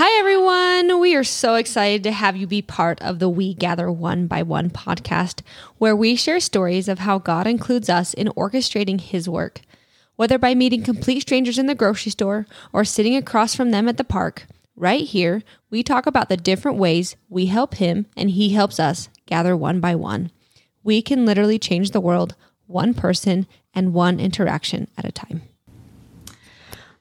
Hi, 0.00 0.16
everyone. 0.20 1.00
We 1.00 1.16
are 1.16 1.24
so 1.24 1.56
excited 1.56 2.04
to 2.04 2.12
have 2.12 2.36
you 2.36 2.46
be 2.46 2.62
part 2.62 3.02
of 3.02 3.18
the 3.18 3.28
We 3.28 3.52
Gather 3.52 3.90
One 3.90 4.28
by 4.28 4.44
One 4.44 4.70
podcast, 4.70 5.40
where 5.78 5.96
we 5.96 6.14
share 6.14 6.38
stories 6.38 6.86
of 6.86 7.00
how 7.00 7.18
God 7.18 7.48
includes 7.48 7.90
us 7.90 8.14
in 8.14 8.28
orchestrating 8.28 9.00
His 9.00 9.28
work. 9.28 9.60
Whether 10.14 10.38
by 10.38 10.54
meeting 10.54 10.84
complete 10.84 11.22
strangers 11.22 11.58
in 11.58 11.66
the 11.66 11.74
grocery 11.74 12.12
store 12.12 12.46
or 12.72 12.84
sitting 12.84 13.16
across 13.16 13.56
from 13.56 13.72
them 13.72 13.88
at 13.88 13.96
the 13.96 14.04
park, 14.04 14.46
right 14.76 15.02
here, 15.02 15.42
we 15.68 15.82
talk 15.82 16.06
about 16.06 16.28
the 16.28 16.36
different 16.36 16.78
ways 16.78 17.16
we 17.28 17.46
help 17.46 17.74
Him 17.74 18.06
and 18.16 18.30
He 18.30 18.50
helps 18.50 18.78
us 18.78 19.08
gather 19.26 19.56
one 19.56 19.80
by 19.80 19.96
one. 19.96 20.30
We 20.84 21.02
can 21.02 21.26
literally 21.26 21.58
change 21.58 21.90
the 21.90 22.00
world 22.00 22.36
one 22.68 22.94
person 22.94 23.48
and 23.74 23.92
one 23.92 24.20
interaction 24.20 24.86
at 24.96 25.04
a 25.04 25.10
time. 25.10 25.42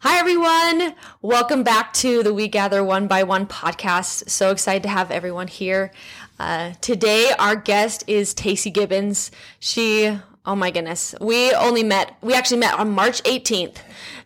Hi, 0.02 0.20
everyone. 0.20 0.94
Welcome 1.24 1.64
back 1.64 1.92
to 1.94 2.22
the 2.22 2.32
We 2.32 2.48
Gather 2.48 2.84
One 2.84 3.08
by 3.08 3.24
One 3.24 3.48
podcast. 3.48 4.30
So 4.30 4.52
excited 4.52 4.84
to 4.84 4.90
have 4.90 5.10
everyone 5.10 5.48
here. 5.48 5.92
Uh, 6.40 6.74
today, 6.82 7.32
our 7.40 7.56
guest 7.56 8.04
is 8.06 8.36
Tacy 8.36 8.72
Gibbons. 8.72 9.32
She, 9.60 10.16
oh 10.46 10.56
my 10.56 10.70
goodness, 10.70 11.16
we 11.20 11.52
only 11.54 11.82
met, 11.82 12.16
we 12.22 12.36
actually 12.36 12.60
met 12.60 12.76
on 12.76 12.92
March 12.92 13.24
18th 13.24 13.78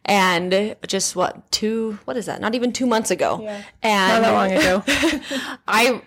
and 0.04 0.76
just 0.88 1.16
what, 1.16 1.50
two, 1.52 1.98
what 2.03 2.17
is 2.17 2.26
that? 2.26 2.42
Not 2.42 2.53
even 2.53 2.73
two 2.73 2.86
months 2.86 3.09
ago. 3.09 3.40
Yeah. 3.42 3.64
And 3.81 4.23
Not 4.23 4.28
that 4.28 4.34
long 4.34 4.52
ago. 4.52 5.58
I 5.70 6.02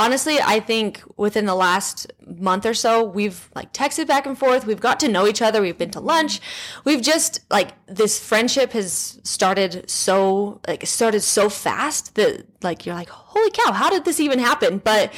honestly, 0.00 0.38
I 0.40 0.60
think 0.60 1.02
within 1.18 1.44
the 1.44 1.54
last 1.54 2.10
month 2.26 2.64
or 2.64 2.72
so, 2.72 3.04
we've 3.04 3.50
like 3.54 3.72
texted 3.74 4.06
back 4.06 4.24
and 4.24 4.36
forth. 4.36 4.64
We've 4.66 4.80
got 4.80 4.98
to 5.00 5.08
know 5.08 5.26
each 5.26 5.42
other. 5.42 5.60
We've 5.60 5.76
been 5.76 5.90
to 5.90 6.00
lunch. 6.00 6.40
We've 6.84 7.02
just 7.02 7.40
like 7.50 7.72
this 7.86 8.18
friendship 8.18 8.72
has 8.72 9.20
started 9.24 9.90
so 9.90 10.60
like 10.66 10.86
started 10.86 11.20
so 11.20 11.50
fast 11.50 12.14
that 12.14 12.46
like 12.62 12.86
you're 12.86 12.94
like, 12.94 13.10
holy 13.10 13.50
cow, 13.50 13.72
how 13.72 13.90
did 13.90 14.06
this 14.06 14.20
even 14.20 14.38
happen? 14.38 14.78
But 14.78 15.12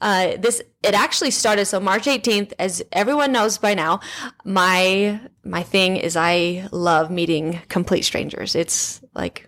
uh, 0.00 0.36
this 0.38 0.62
it 0.84 0.94
actually 0.94 1.32
started 1.32 1.66
so 1.66 1.80
March 1.80 2.04
18th, 2.04 2.52
as 2.60 2.80
everyone 2.92 3.32
knows 3.32 3.58
by 3.58 3.74
now. 3.74 3.98
My 4.44 5.20
my 5.42 5.64
thing 5.64 5.96
is 5.96 6.16
I 6.16 6.68
love 6.70 7.10
meeting 7.10 7.60
complete 7.68 8.04
strangers. 8.04 8.54
It's 8.54 9.00
like 9.14 9.47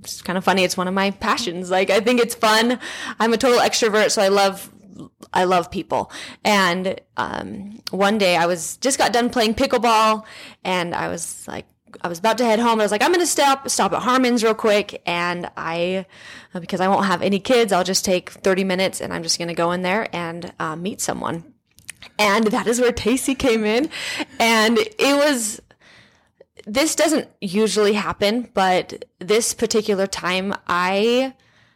it's 0.00 0.22
kind 0.22 0.38
of 0.38 0.44
funny. 0.44 0.64
It's 0.64 0.76
one 0.76 0.88
of 0.88 0.94
my 0.94 1.10
passions. 1.10 1.70
Like 1.70 1.90
I 1.90 2.00
think 2.00 2.20
it's 2.20 2.34
fun. 2.34 2.78
I'm 3.18 3.32
a 3.32 3.36
total 3.36 3.60
extrovert, 3.60 4.10
so 4.10 4.22
I 4.22 4.28
love 4.28 4.70
I 5.32 5.44
love 5.44 5.70
people. 5.70 6.10
And 6.44 7.00
um, 7.16 7.80
one 7.90 8.18
day 8.18 8.36
I 8.36 8.46
was 8.46 8.76
just 8.78 8.98
got 8.98 9.12
done 9.12 9.30
playing 9.30 9.54
pickleball, 9.54 10.24
and 10.64 10.94
I 10.94 11.08
was 11.08 11.46
like. 11.48 11.66
I 12.02 12.08
was 12.08 12.18
about 12.18 12.36
to 12.36 12.44
head 12.44 12.58
home. 12.58 12.80
I 12.80 12.82
was 12.82 12.92
like, 12.92 13.02
I'm 13.02 13.12
going 13.12 13.20
to 13.20 13.26
stop 13.26 13.66
stop 13.70 13.94
at 13.94 14.02
Harmon's 14.02 14.44
real 14.44 14.52
quick, 14.52 15.00
and 15.06 15.50
I, 15.56 16.04
because 16.60 16.82
I 16.82 16.88
won't 16.88 17.06
have 17.06 17.22
any 17.22 17.40
kids, 17.40 17.72
I'll 17.72 17.82
just 17.82 18.04
take 18.04 18.28
30 18.28 18.62
minutes, 18.62 19.00
and 19.00 19.10
I'm 19.10 19.22
just 19.22 19.38
going 19.38 19.48
to 19.48 19.54
go 19.54 19.72
in 19.72 19.80
there 19.80 20.06
and 20.14 20.52
uh, 20.60 20.76
meet 20.76 21.00
someone. 21.00 21.54
And 22.18 22.48
that 22.48 22.66
is 22.66 22.78
where 22.78 22.92
Tacy 22.92 23.36
came 23.36 23.64
in, 23.64 23.88
and 24.38 24.76
it 24.76 25.16
was 25.16 25.62
this 26.68 26.94
doesn't 26.94 27.28
usually 27.40 27.94
happen, 27.94 28.50
but 28.52 29.06
this 29.18 29.54
particular 29.54 30.06
time 30.06 30.54
I 30.66 31.34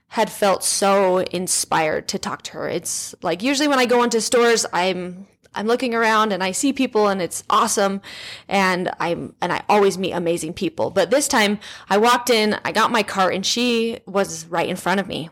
had 0.08 0.30
felt 0.30 0.62
so 0.62 1.18
inspired 1.18 2.06
to 2.08 2.18
talk 2.18 2.42
to 2.42 2.52
her. 2.52 2.68
It's 2.68 3.14
like 3.22 3.42
usually 3.42 3.68
when 3.68 3.78
I 3.78 3.86
go 3.86 4.02
into 4.02 4.20
stores, 4.20 4.66
I'm 4.72 5.26
I'm 5.54 5.66
looking 5.66 5.94
around 5.94 6.32
and 6.32 6.42
I 6.42 6.52
see 6.52 6.72
people 6.72 7.08
and 7.08 7.20
it's 7.20 7.42
awesome 7.48 8.02
and 8.48 8.90
I'm 9.00 9.34
and 9.40 9.50
I 9.50 9.62
always 9.66 9.96
meet 9.96 10.12
amazing 10.12 10.52
people. 10.52 10.90
But 10.90 11.10
this 11.10 11.26
time 11.26 11.58
I 11.88 11.96
walked 11.96 12.28
in, 12.28 12.58
I 12.62 12.72
got 12.72 12.90
my 12.90 13.02
cart 13.02 13.34
and 13.34 13.46
she 13.46 14.00
was 14.06 14.46
right 14.46 14.68
in 14.68 14.76
front 14.76 15.00
of 15.00 15.06
me. 15.06 15.30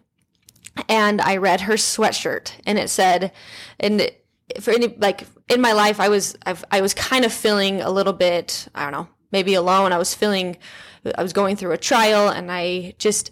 And 0.88 1.20
I 1.20 1.36
read 1.36 1.62
her 1.62 1.74
sweatshirt 1.74 2.52
and 2.64 2.78
it 2.78 2.88
said 2.88 3.32
and 3.78 4.10
for 4.58 4.70
any 4.70 4.88
like 4.96 5.26
in 5.50 5.60
my 5.60 5.72
life 5.72 6.00
I 6.00 6.08
was 6.08 6.34
I've, 6.46 6.64
I 6.70 6.80
was 6.80 6.94
kind 6.94 7.26
of 7.26 7.32
feeling 7.32 7.82
a 7.82 7.90
little 7.90 8.14
bit, 8.14 8.66
I 8.74 8.84
don't 8.84 8.92
know, 8.92 9.08
maybe 9.32 9.54
alone. 9.54 9.92
I 9.92 9.98
was 9.98 10.14
feeling, 10.14 10.56
I 11.16 11.22
was 11.22 11.32
going 11.32 11.56
through 11.56 11.72
a 11.72 11.78
trial 11.78 12.28
and 12.28 12.50
I 12.50 12.94
just, 12.98 13.30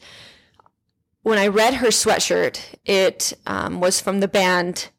when 1.22 1.38
I 1.38 1.48
read 1.48 1.74
her 1.74 1.88
sweatshirt, 1.88 2.60
it 2.84 3.32
um, 3.46 3.80
was 3.80 4.00
from 4.00 4.20
the 4.20 4.28
band 4.28 4.90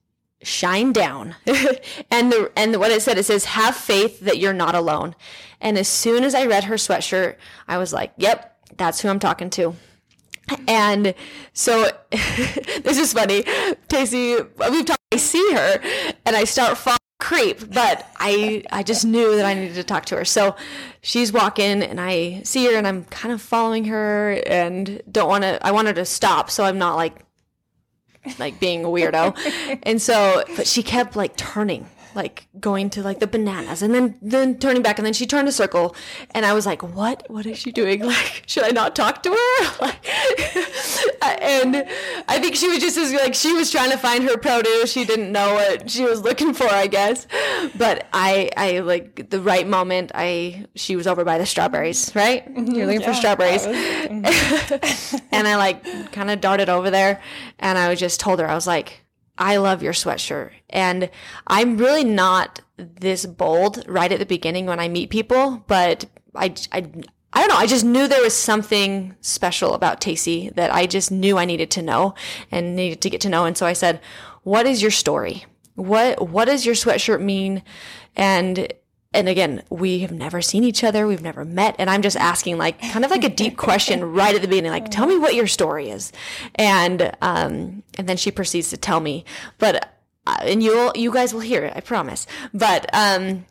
Shinedown. 0.44 1.36
and 2.12 2.32
the, 2.32 2.52
and 2.56 2.76
what 2.78 2.92
it 2.92 3.02
said, 3.02 3.18
it 3.18 3.24
says, 3.24 3.46
have 3.46 3.76
faith 3.76 4.22
that 4.22 4.38
you're 4.38 4.54
not 4.54 4.76
alone. 4.76 5.16
And 5.62 5.78
as 5.78 5.88
soon 5.88 6.24
as 6.24 6.34
I 6.34 6.46
read 6.46 6.66
her 6.66 6.76
sweatshirt, 6.76 7.36
I 7.68 7.78
was 7.78 7.92
like, 7.92 8.14
yep, 8.18 8.58
that's 8.78 9.02
who 9.02 9.10
I'm 9.10 9.20
talking 9.20 9.50
to. 9.52 9.76
And 10.68 11.14
so 11.54 11.90
this 12.12 12.98
is 12.98 13.14
funny. 13.14 13.44
Tacy, 13.88 14.48
we've 14.72 14.86
talked, 14.86 15.00
I 15.12 15.18
see 15.18 15.54
her 15.54 15.82
and 16.26 16.36
I 16.36 16.44
start 16.44 16.78
following 16.78 16.99
creep, 17.30 17.72
but 17.72 18.10
I 18.18 18.64
I 18.72 18.82
just 18.82 19.06
knew 19.06 19.36
that 19.36 19.46
I 19.46 19.54
needed 19.54 19.76
to 19.76 19.84
talk 19.84 20.06
to 20.06 20.16
her. 20.16 20.26
So 20.26 20.56
she's 21.04 21.32
walking 21.32 21.84
and 21.84 22.02
I 22.02 22.42
see 22.44 22.66
her 22.66 22.76
and 22.76 22.88
I'm 22.88 23.04
kind 23.06 23.32
of 23.32 23.40
following 23.40 23.86
her 23.86 24.42
and 24.48 25.00
don't 25.12 25.30
want 25.30 25.44
to 25.44 25.64
I 25.66 25.72
want 25.72 25.88
her 25.88 25.94
to 25.94 26.06
stop 26.06 26.50
so 26.50 26.64
I'm 26.64 26.80
not 26.80 26.96
like 26.96 27.24
like 28.40 28.60
being 28.60 28.84
a 28.84 28.88
weirdo. 28.88 29.80
and 29.84 30.02
so 30.02 30.44
but 30.58 30.66
she 30.66 30.82
kept 30.82 31.16
like 31.16 31.38
turning 31.38 31.88
like 32.16 32.48
going 32.60 32.90
to 32.90 33.04
like 33.04 33.20
the 33.20 33.28
bananas 33.28 33.82
and 33.82 33.94
then 33.94 34.18
then 34.22 34.58
turning 34.58 34.82
back 34.82 34.98
and 34.98 35.06
then 35.06 35.14
she 35.14 35.26
turned 35.26 35.48
a 35.48 35.52
circle 35.52 35.96
and 36.32 36.46
I 36.46 36.54
was 36.54 36.66
like 36.66 36.82
what? 36.82 37.30
What 37.30 37.46
is 37.46 37.58
she 37.58 37.72
doing? 37.72 38.02
Like 38.10 38.44
should 38.48 38.64
I 38.64 38.70
not 38.70 38.96
talk 38.96 39.24
to 39.24 39.30
her? 39.30 39.76
Like, 39.82 40.06
and 41.22 41.86
I 42.28 42.40
think 42.40 42.56
she 42.56 42.68
was 42.68 42.80
just 42.80 42.98
as 42.98 43.14
like 43.14 43.34
she 43.34 43.54
was 43.54 43.72
trying 43.72 43.92
to 43.92 43.98
find 43.98 44.24
her 44.24 44.38
produce. 44.38 44.92
She 44.92 45.06
didn't 45.06 45.32
know 45.32 45.54
what 45.54 45.90
she 45.90 46.04
was 46.04 46.22
looking 46.22 46.54
for 46.54 46.68
I 46.68 46.88
guess. 46.88 47.28
But 47.78 48.08
I 48.14 48.50
I 48.58 48.80
like 48.80 49.30
the 49.30 49.40
right 49.40 49.68
moment 49.68 50.12
I 50.16 50.66
she 50.76 50.96
was 50.96 51.08
over 51.08 51.24
by 51.24 51.38
the 51.38 51.46
strawberries 51.46 52.12
right? 52.16 52.48
Mm-hmm. 52.48 52.74
You're 52.74 52.88
looking 52.88 53.02
for 53.04 53.14
strawberries. 53.14 53.66
Mm-hmm. 53.66 55.18
and 55.32 55.48
I 55.48 55.56
like 55.56 56.12
kind 56.12 56.32
of 56.32 56.42
darted 56.42 56.70
over 56.70 56.90
there 56.90 57.22
and 57.60 57.78
I 57.78 57.94
just 57.96 58.20
told 58.20 58.40
her 58.40 58.48
I 58.48 58.56
was 58.56 58.68
like 58.68 59.04
I 59.40 59.56
love 59.56 59.82
your 59.82 59.94
sweatshirt. 59.94 60.52
And 60.70 61.10
I'm 61.48 61.78
really 61.78 62.04
not 62.04 62.60
this 62.78 63.26
bold 63.26 63.84
right 63.88 64.12
at 64.12 64.20
the 64.20 64.26
beginning 64.26 64.66
when 64.66 64.80
I 64.80 64.90
meet 64.90 65.10
people, 65.10 65.64
but 65.68 66.06
I, 66.36 66.54
I, 66.72 66.86
I 67.32 67.40
don't 67.40 67.50
know. 67.50 67.56
I 67.56 67.66
just 67.66 67.86
knew 67.86 68.08
there 68.08 68.22
was 68.22 68.36
something 68.36 69.16
special 69.22 69.74
about 69.74 70.02
Tacy 70.02 70.54
that 70.56 70.74
I 70.74 70.86
just 70.86 71.10
knew 71.10 71.38
I 71.38 71.46
needed 71.46 71.72
to 71.72 71.82
know 71.82 72.16
and 72.52 72.76
needed 72.76 73.02
to 73.02 73.10
get 73.10 73.22
to 73.22 73.30
know. 73.30 73.46
And 73.46 73.58
so 73.58 73.66
I 73.66 73.74
said, 73.74 74.02
what 74.44 74.66
is 74.66 74.82
your 74.82 74.92
story? 74.92 75.46
What, 75.76 76.30
what 76.30 76.46
does 76.46 76.66
your 76.66 76.76
sweatshirt 76.76 77.22
mean? 77.22 77.64
And 78.16 78.74
and 79.12 79.28
again, 79.28 79.64
we 79.70 80.00
have 80.00 80.12
never 80.12 80.42
seen 80.42 80.64
each 80.64 80.84
other. 80.84 81.08
We've 81.08 81.22
never 81.22 81.44
met. 81.44 81.76
And 81.80 81.90
I'm 81.90 82.04
just 82.04 82.16
asking 82.16 82.58
like 82.58 82.80
kind 82.80 83.04
of 83.04 83.10
like 83.10 83.24
a 83.24 83.30
deep 83.30 83.58
question 83.58 84.04
right 84.14 84.36
at 84.36 84.42
the 84.42 84.48
beginning, 84.48 84.72
like, 84.72 84.92
tell 84.92 85.08
me 85.08 85.18
what 85.18 85.34
your 85.34 85.48
story 85.48 85.90
is. 85.90 86.12
And, 86.56 87.12
um, 87.22 87.84
and 87.98 88.08
then 88.08 88.18
she 88.18 88.30
proceeds 88.30 88.70
to 88.70 88.78
tell 88.78 89.00
me, 89.00 89.26
but, 89.58 89.94
uh, 90.28 90.38
and 90.42 90.62
you'll, 90.62 90.92
you 90.96 91.12
guys 91.12 91.34
will 91.34 91.42
hear 91.42 91.66
it, 91.66 91.74
I 91.76 91.80
promise. 91.80 92.28
But, 92.54 92.90
um, 92.94 93.46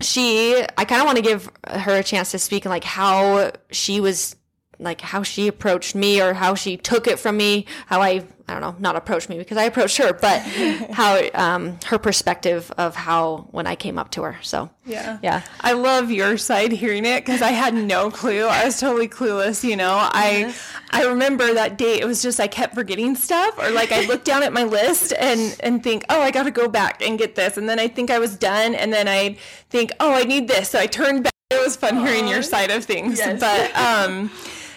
she, 0.00 0.56
I 0.76 0.84
kind 0.84 1.00
of 1.02 1.06
want 1.06 1.16
to 1.16 1.22
give 1.22 1.50
her 1.68 1.96
a 1.96 2.02
chance 2.02 2.30
to 2.30 2.38
speak 2.38 2.64
and 2.64 2.70
like 2.70 2.84
how 2.84 3.52
she 3.70 4.00
was, 4.00 4.36
like 4.78 5.00
how 5.00 5.22
she 5.22 5.48
approached 5.48 5.94
me 5.94 6.20
or 6.20 6.34
how 6.34 6.54
she 6.54 6.76
took 6.76 7.06
it 7.06 7.18
from 7.18 7.36
me, 7.36 7.66
how 7.86 8.00
I 8.00 8.24
I 8.46 8.52
don't 8.52 8.60
know, 8.60 8.76
not 8.78 8.94
approach 8.94 9.30
me 9.30 9.38
because 9.38 9.56
I 9.56 9.64
approached 9.64 9.96
her, 9.96 10.12
but 10.12 10.40
how 10.92 11.18
um, 11.32 11.78
her 11.86 11.96
perspective 11.98 12.70
of 12.76 12.94
how 12.94 13.48
when 13.52 13.66
I 13.66 13.74
came 13.74 13.98
up 13.98 14.10
to 14.10 14.22
her. 14.22 14.36
So 14.42 14.68
yeah, 14.84 15.18
yeah, 15.22 15.44
I 15.62 15.72
love 15.72 16.10
your 16.10 16.36
side 16.36 16.70
hearing 16.72 17.06
it 17.06 17.24
because 17.24 17.40
I 17.40 17.52
had 17.52 17.72
no 17.72 18.10
clue. 18.10 18.44
I 18.44 18.66
was 18.66 18.78
totally 18.78 19.08
clueless. 19.08 19.64
You 19.64 19.76
know, 19.76 19.94
I 19.98 20.54
I 20.90 21.04
remember 21.06 21.54
that 21.54 21.78
date. 21.78 22.00
It 22.02 22.04
was 22.04 22.20
just 22.22 22.38
I 22.38 22.46
kept 22.46 22.74
forgetting 22.74 23.16
stuff, 23.16 23.58
or 23.58 23.70
like 23.70 23.92
I 23.92 24.04
looked 24.04 24.26
down 24.26 24.42
at 24.42 24.52
my 24.52 24.64
list 24.64 25.14
and 25.18 25.56
and 25.60 25.82
think, 25.82 26.04
oh, 26.10 26.20
I 26.20 26.30
got 26.30 26.42
to 26.42 26.50
go 26.50 26.68
back 26.68 27.00
and 27.00 27.18
get 27.18 27.36
this, 27.36 27.56
and 27.56 27.66
then 27.66 27.78
I 27.80 27.88
think 27.88 28.10
I 28.10 28.18
was 28.18 28.36
done, 28.36 28.74
and 28.74 28.92
then 28.92 29.08
I 29.08 29.38
think, 29.70 29.90
oh, 30.00 30.12
I 30.12 30.24
need 30.24 30.48
this, 30.48 30.68
so 30.70 30.78
I 30.78 30.86
turned 30.86 31.24
back. 31.24 31.32
It 31.50 31.62
was 31.62 31.76
fun 31.76 31.96
hearing 32.04 32.28
your 32.28 32.42
side 32.42 32.70
of 32.70 32.84
things, 32.84 33.18
Yes. 33.18 33.40
but 33.40 33.74
um. 33.74 34.30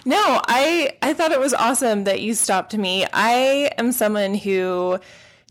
No, 0.08 0.42
I 0.48 0.96
I 1.02 1.14
thought 1.14 1.34
it 1.34 1.40
was 1.42 1.54
awesome 1.54 2.06
that 2.06 2.22
you 2.22 2.34
stopped 2.34 2.74
me. 2.78 3.06
I 3.12 3.72
am 3.78 3.92
someone 3.92 4.36
who 4.36 5.00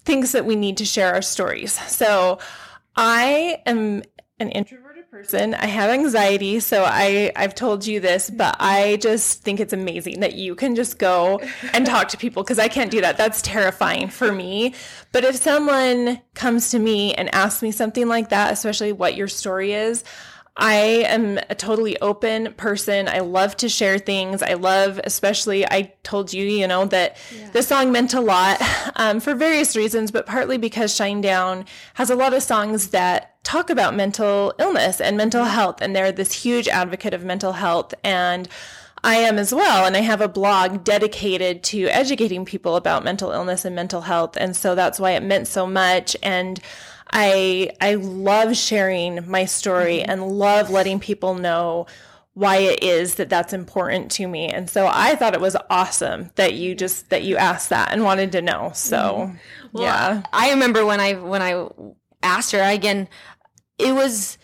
thinks 0.07 0.33
that 0.33 0.47
we 0.47 0.57
need 0.57 0.79
to 0.79 0.87
share 0.87 1.13
our 1.13 1.21
stories. 1.21 1.73
So 1.91 2.39
I 2.97 3.61
am 3.67 4.03
an 4.41 4.49
introverted 4.51 5.11
person. 5.11 5.53
I 5.53 5.67
have 5.67 5.91
anxiety, 5.91 6.61
so 6.61 6.85
I 6.87 7.33
I've 7.37 7.55
told 7.55 7.87
you 7.87 8.01
this, 8.01 8.31
but 8.31 8.57
I 8.59 8.97
just 9.03 9.43
think 9.43 9.61
it's 9.61 9.75
amazing 9.75 10.21
that 10.21 10.37
you 10.37 10.55
can 10.55 10.75
just 10.75 10.99
go 10.99 11.39
and 11.75 11.85
talk 11.95 12.09
to 12.09 12.17
people 12.17 12.43
because 12.43 12.59
I 12.59 12.69
can't 12.69 12.91
do 12.91 13.03
that. 13.03 13.19
That's 13.19 13.43
terrifying 13.43 14.09
for 14.09 14.33
me. 14.33 14.73
But 15.13 15.25
if 15.25 15.37
someone 15.37 16.23
comes 16.33 16.71
to 16.71 16.79
me 16.79 17.13
and 17.13 17.35
asks 17.35 17.63
me 17.63 17.73
something 17.73 18.09
like 18.09 18.31
that, 18.31 18.55
especially 18.55 18.93
what 18.93 19.17
your 19.17 19.29
story 19.29 19.75
is, 19.75 20.03
I 20.57 20.75
am 21.07 21.39
a 21.51 21.55
totally 21.55 22.01
open 22.01 22.55
person. 22.55 23.09
I 23.09 23.19
love 23.19 23.57
to 23.59 23.69
share 23.69 23.99
things. 23.99 24.43
I 24.43 24.55
love, 24.55 24.99
especially, 25.05 25.67
I 25.67 25.93
told 26.03 26.33
you, 26.33 26.45
you 26.45 26.67
know, 26.67 26.87
that 26.87 27.19
yeah. 27.37 27.51
the 27.51 27.63
song 27.63 27.93
meant 27.93 28.15
a 28.15 28.21
lot 28.21 28.61
um, 28.97 29.21
for 29.21 29.35
various 29.35 29.77
reasons, 29.77 30.11
but 30.11 30.25
partly 30.25 30.57
because 30.57 30.95
Shinedown 30.95 31.67
has 31.95 32.09
a 32.09 32.15
lot 32.15 32.33
of 32.33 32.43
songs 32.43 32.89
that 32.89 33.43
talk 33.45 33.69
about 33.69 33.95
mental 33.95 34.55
illness 34.59 35.01
and 35.01 35.17
mental 35.17 35.45
health. 35.45 35.83
And 35.83 35.95
they're 35.95 36.11
this 36.11 36.33
huge 36.33 36.69
advocate 36.69 37.13
of 37.13 37.23
mental 37.23 37.53
health. 37.53 37.93
And 38.03 38.49
I 39.05 39.17
am 39.17 39.39
as 39.39 39.55
well. 39.55 39.85
And 39.85 39.95
I 39.95 40.01
have 40.01 40.23
a 40.23 40.29
blog 40.29 40.85
dedicated 40.85 41.63
to 41.65 41.85
educating 41.89 42.47
people 42.47 42.77
about 42.77 43.05
mental 43.05 43.31
illness 43.31 43.67
and 43.67 43.77
mental 43.77 44.01
health. 44.01 44.37
And 44.37 44.57
so 44.57 44.75
that's 44.75 44.99
why 44.99 45.13
it 45.13 45.23
meant 45.23 45.49
so 45.49 45.67
much. 45.67 46.17
And 46.23 46.61
I 47.11 47.71
I 47.81 47.95
love 47.95 48.57
sharing 48.57 49.29
my 49.29 49.45
story 49.45 49.99
mm-hmm. 49.99 50.11
and 50.11 50.29
love 50.29 50.71
letting 50.71 51.01
people 51.01 51.35
know 51.35 51.87
why 52.35 52.57
it 52.57 52.83
is 52.83 53.15
that 53.15 53.31
that's 53.31 53.55
important 53.55 54.11
to 54.11 54.27
me. 54.27 54.49
And 54.49 54.69
so 54.69 54.91
I 54.93 55.15
thought 55.15 55.33
it 55.33 55.41
was 55.41 55.57
awesome 55.71 56.31
that 56.35 56.53
you 56.53 56.75
just 56.75 57.09
that 57.11 57.23
you 57.23 57.37
asked 57.37 57.71
that 57.71 57.93
and 57.93 58.05
wanted 58.05 58.33
to 58.33 58.43
know. 58.43 58.73
So 58.75 58.97
mm-hmm. 58.97 59.37
well, 59.73 59.85
yeah. 59.85 60.23
I 60.33 60.51
remember 60.51 60.85
when 60.85 61.01
I 61.01 61.15
when 61.15 61.43
I 61.43 61.69
asked 62.23 62.53
her 62.53 62.61
again 62.61 63.09
it 63.79 63.95
was 63.95 64.39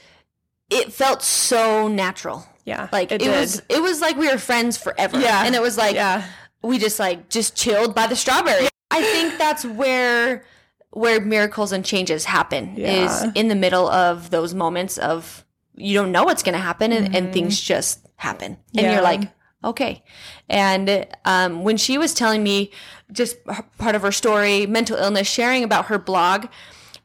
it 0.70 0.93
felt 0.93 1.23
so 1.23 1.88
natural. 1.88 2.47
Yeah. 2.65 2.88
Like 2.93 3.12
it, 3.12 3.23
it 3.23 3.29
was 3.29 3.61
it 3.69 3.82
was 3.82 4.00
like 4.00 4.17
we 4.17 4.29
were 4.29 4.38
friends 4.38 4.79
forever. 4.79 5.20
Yeah. 5.20 5.44
And 5.44 5.55
it 5.55 5.61
was 5.62 5.76
like 5.76 5.94
yeah. 5.94 6.26
we 6.62 6.79
just 6.79 6.99
like 6.99 7.29
just 7.29 7.56
chilled 7.56 7.94
by 7.94 8.06
the 8.06 8.17
strawberry. 8.17 8.69
I 8.91 9.03
think 9.03 9.38
that's 9.38 9.65
where 9.65 10.44
where 10.93 11.21
miracles 11.21 11.73
and 11.73 11.85
changes 11.85 12.27
happen 12.27 12.75
yeah. 12.77 13.05
is 13.05 13.27
in 13.35 13.49
the 13.49 13.55
middle 13.55 13.89
of 13.89 14.31
those 14.31 14.55
moments 14.55 14.99
of 14.99 15.44
you 15.75 15.94
don't 15.94 16.12
know 16.12 16.25
what's 16.25 16.43
going 16.43 16.53
to 16.53 16.59
happen 16.59 16.93
and, 16.93 17.06
mm-hmm. 17.06 17.17
and, 17.17 17.33
things 17.33 17.59
just 17.59 18.06
happen 18.17 18.59
and 18.77 18.87
yeah. 18.87 18.93
you're 18.93 19.03
like 19.03 19.23
okay 19.65 20.05
and 20.49 21.06
um, 21.25 21.65
when 21.65 21.77
she 21.77 21.97
was 21.97 22.12
telling 22.12 22.43
me 22.43 22.71
just 23.11 23.37
part 23.79 23.94
of 23.94 24.03
her 24.03 24.12
story 24.12 24.67
mental 24.67 24.97
illness 24.97 25.27
sharing 25.27 25.65
about 25.65 25.87
her 25.87 25.99
blog 25.99 26.47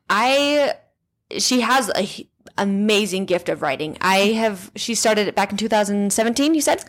i 0.10 0.74
she 1.38 1.62
has 1.62 1.90
a 1.96 2.28
amazing 2.58 3.26
gift 3.26 3.48
of 3.50 3.62
writing 3.62 3.98
i 4.02 4.18
have 4.18 4.72
she 4.76 4.96
started 4.96 5.28
it 5.28 5.36
back 5.36 5.52
in 5.52 5.58
2017 5.58 6.56
you 6.56 6.62
said 6.62 6.84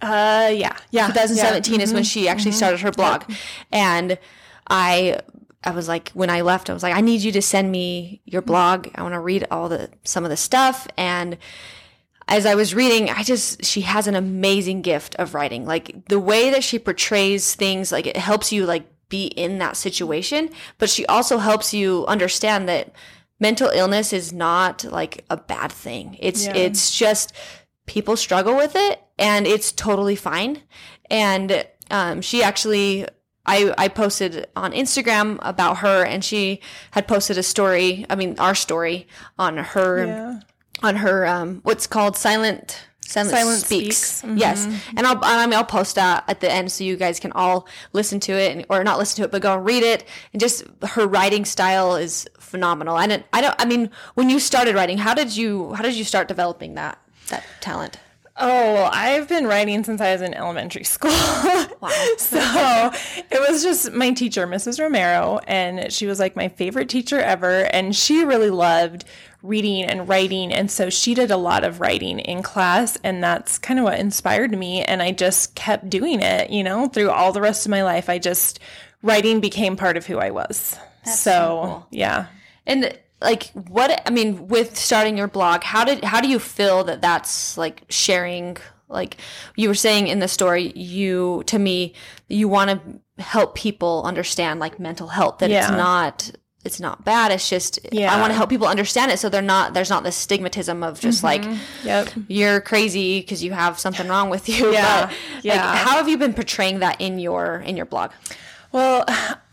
uh 0.00 0.50
yeah 0.54 0.76
yeah 0.90 1.08
2017 1.08 1.74
yeah. 1.74 1.80
is 1.82 1.88
mm-hmm. 1.88 1.96
when 1.96 2.04
she 2.04 2.28
actually 2.28 2.50
mm-hmm. 2.50 2.56
started 2.56 2.80
her 2.80 2.92
blog 2.92 3.24
and 3.72 4.18
i 4.68 5.18
I 5.64 5.72
was 5.72 5.88
like, 5.88 6.10
when 6.10 6.30
I 6.30 6.42
left, 6.42 6.70
I 6.70 6.72
was 6.72 6.82
like, 6.82 6.94
I 6.94 7.00
need 7.00 7.20
you 7.20 7.32
to 7.32 7.42
send 7.42 7.70
me 7.72 8.22
your 8.24 8.42
blog. 8.42 8.88
I 8.94 9.02
want 9.02 9.14
to 9.14 9.20
read 9.20 9.46
all 9.50 9.68
the, 9.68 9.90
some 10.04 10.24
of 10.24 10.30
the 10.30 10.36
stuff. 10.36 10.86
And 10.96 11.36
as 12.28 12.46
I 12.46 12.54
was 12.54 12.74
reading, 12.74 13.10
I 13.10 13.22
just, 13.22 13.64
she 13.64 13.80
has 13.80 14.06
an 14.06 14.14
amazing 14.14 14.82
gift 14.82 15.16
of 15.16 15.34
writing. 15.34 15.66
Like 15.66 16.08
the 16.08 16.20
way 16.20 16.50
that 16.50 16.62
she 16.62 16.78
portrays 16.78 17.54
things, 17.54 17.90
like 17.90 18.06
it 18.06 18.16
helps 18.16 18.52
you 18.52 18.66
like 18.66 18.86
be 19.08 19.26
in 19.26 19.58
that 19.58 19.76
situation, 19.76 20.50
but 20.78 20.90
she 20.90 21.04
also 21.06 21.38
helps 21.38 21.74
you 21.74 22.06
understand 22.06 22.68
that 22.68 22.92
mental 23.40 23.68
illness 23.68 24.12
is 24.12 24.32
not 24.32 24.84
like 24.84 25.24
a 25.28 25.36
bad 25.36 25.72
thing. 25.72 26.16
It's, 26.20 26.44
yeah. 26.44 26.54
it's 26.54 26.96
just 26.96 27.32
people 27.86 28.16
struggle 28.16 28.54
with 28.54 28.76
it 28.76 29.02
and 29.18 29.46
it's 29.46 29.72
totally 29.72 30.16
fine. 30.16 30.62
And, 31.10 31.66
um, 31.90 32.20
she 32.20 32.42
actually 32.42 33.06
I, 33.48 33.74
I 33.78 33.88
posted 33.88 34.46
on 34.54 34.72
Instagram 34.72 35.38
about 35.40 35.78
her 35.78 36.04
and 36.04 36.22
she 36.22 36.60
had 36.90 37.08
posted 37.08 37.38
a 37.38 37.42
story, 37.42 38.04
I 38.10 38.14
mean 38.14 38.38
our 38.38 38.54
story 38.54 39.08
on 39.38 39.56
her 39.56 40.06
yeah. 40.06 40.40
on 40.82 40.96
her 40.96 41.26
um 41.26 41.60
what's 41.64 41.86
called 41.86 42.16
silent 42.16 42.84
Silent, 43.08 43.30
Silent 43.30 43.60
Speaks. 43.60 43.96
Speaks. 43.96 44.22
Mm-hmm. 44.22 44.36
Yes, 44.36 44.66
and 44.94 45.06
I'll 45.06 45.18
I 45.22 45.46
mean 45.46 45.54
I'll 45.54 45.64
post 45.64 45.94
that 45.94 46.24
at 46.28 46.40
the 46.40 46.52
end 46.52 46.70
so 46.70 46.84
you 46.84 46.94
guys 46.94 47.18
can 47.18 47.32
all 47.32 47.66
listen 47.94 48.20
to 48.20 48.32
it 48.32 48.54
and, 48.54 48.66
or 48.68 48.84
not 48.84 48.98
listen 48.98 49.16
to 49.16 49.22
it, 49.22 49.30
but 49.30 49.40
go 49.40 49.54
and 49.56 49.64
read 49.64 49.82
it. 49.82 50.04
And 50.34 50.40
just 50.40 50.64
her 50.82 51.06
writing 51.06 51.46
style 51.46 51.96
is 51.96 52.28
phenomenal. 52.38 52.98
And 52.98 53.24
I 53.32 53.40
don't 53.40 53.54
I 53.58 53.64
mean 53.64 53.88
when 54.12 54.28
you 54.28 54.38
started 54.38 54.74
writing, 54.74 54.98
how 54.98 55.14
did 55.14 55.34
you 55.34 55.72
how 55.72 55.82
did 55.82 55.94
you 55.94 56.04
start 56.04 56.28
developing 56.28 56.74
that 56.74 56.98
that 57.28 57.44
talent? 57.62 57.98
Oh, 58.38 58.88
I've 58.92 59.28
been 59.28 59.46
writing 59.46 59.82
since 59.82 60.00
I 60.00 60.12
was 60.12 60.22
in 60.22 60.32
elementary 60.32 60.84
school. 60.84 61.10
wow. 61.80 61.90
so 62.16 62.90
it 63.30 63.40
was 63.48 63.62
just 63.62 63.92
my 63.92 64.12
teacher, 64.12 64.46
Mrs. 64.46 64.80
Romero, 64.80 65.40
and 65.46 65.92
she 65.92 66.06
was 66.06 66.20
like 66.20 66.36
my 66.36 66.48
favorite 66.48 66.88
teacher 66.88 67.18
ever. 67.18 67.62
And 67.72 67.94
she 67.96 68.24
really 68.24 68.50
loved 68.50 69.04
reading 69.42 69.84
and 69.84 70.08
writing. 70.08 70.52
And 70.52 70.70
so 70.70 70.88
she 70.88 71.14
did 71.14 71.30
a 71.30 71.36
lot 71.36 71.64
of 71.64 71.80
writing 71.80 72.20
in 72.20 72.42
class. 72.42 72.96
And 73.02 73.22
that's 73.22 73.58
kind 73.58 73.80
of 73.80 73.84
what 73.84 73.98
inspired 73.98 74.56
me. 74.56 74.82
And 74.82 75.02
I 75.02 75.12
just 75.12 75.54
kept 75.54 75.90
doing 75.90 76.20
it, 76.20 76.50
you 76.50 76.62
know, 76.62 76.88
through 76.88 77.10
all 77.10 77.32
the 77.32 77.40
rest 77.40 77.66
of 77.66 77.70
my 77.70 77.82
life. 77.82 78.08
I 78.08 78.18
just, 78.18 78.60
writing 79.02 79.40
became 79.40 79.76
part 79.76 79.96
of 79.96 80.06
who 80.06 80.18
I 80.18 80.30
was. 80.30 80.76
That's 81.04 81.20
so, 81.20 81.30
so 81.30 81.64
cool. 81.64 81.86
yeah. 81.90 82.26
And 82.66 82.98
like 83.20 83.50
what 83.52 84.00
i 84.06 84.10
mean 84.10 84.48
with 84.48 84.76
starting 84.76 85.16
your 85.16 85.28
blog 85.28 85.62
how 85.62 85.84
did 85.84 86.04
how 86.04 86.20
do 86.20 86.28
you 86.28 86.38
feel 86.38 86.84
that 86.84 87.00
that's 87.00 87.56
like 87.58 87.82
sharing 87.88 88.56
like 88.88 89.16
you 89.56 89.68
were 89.68 89.74
saying 89.74 90.08
in 90.08 90.18
the 90.18 90.28
story 90.28 90.72
you 90.74 91.42
to 91.46 91.58
me 91.58 91.94
you 92.28 92.48
want 92.48 92.70
to 92.70 93.22
help 93.22 93.54
people 93.54 94.02
understand 94.04 94.60
like 94.60 94.78
mental 94.78 95.08
health 95.08 95.38
that 95.38 95.50
yeah. 95.50 95.60
it's 95.60 95.70
not 95.70 96.30
it's 96.64 96.80
not 96.80 97.04
bad 97.04 97.32
it's 97.32 97.48
just 97.48 97.78
yeah. 97.92 98.14
i 98.14 98.20
want 98.20 98.30
to 98.30 98.34
help 98.34 98.50
people 98.50 98.66
understand 98.66 99.10
it 99.10 99.18
so 99.18 99.28
they're 99.28 99.42
not 99.42 99.74
there's 99.74 99.90
not 99.90 100.04
this 100.04 100.26
stigmatism 100.26 100.86
of 100.86 101.00
just 101.00 101.22
mm-hmm. 101.22 101.50
like 101.50 101.58
yep. 101.84 102.08
you're 102.28 102.60
crazy 102.60 103.20
because 103.20 103.42
you 103.42 103.52
have 103.52 103.78
something 103.78 104.08
wrong 104.08 104.30
with 104.30 104.48
you 104.48 104.72
yeah 104.72 105.06
but, 105.06 105.16
yeah 105.42 105.70
like, 105.70 105.78
how 105.78 105.96
have 105.96 106.08
you 106.08 106.18
been 106.18 106.34
portraying 106.34 106.80
that 106.80 107.00
in 107.00 107.18
your 107.18 107.56
in 107.60 107.76
your 107.76 107.86
blog 107.86 108.10
well, 108.72 109.04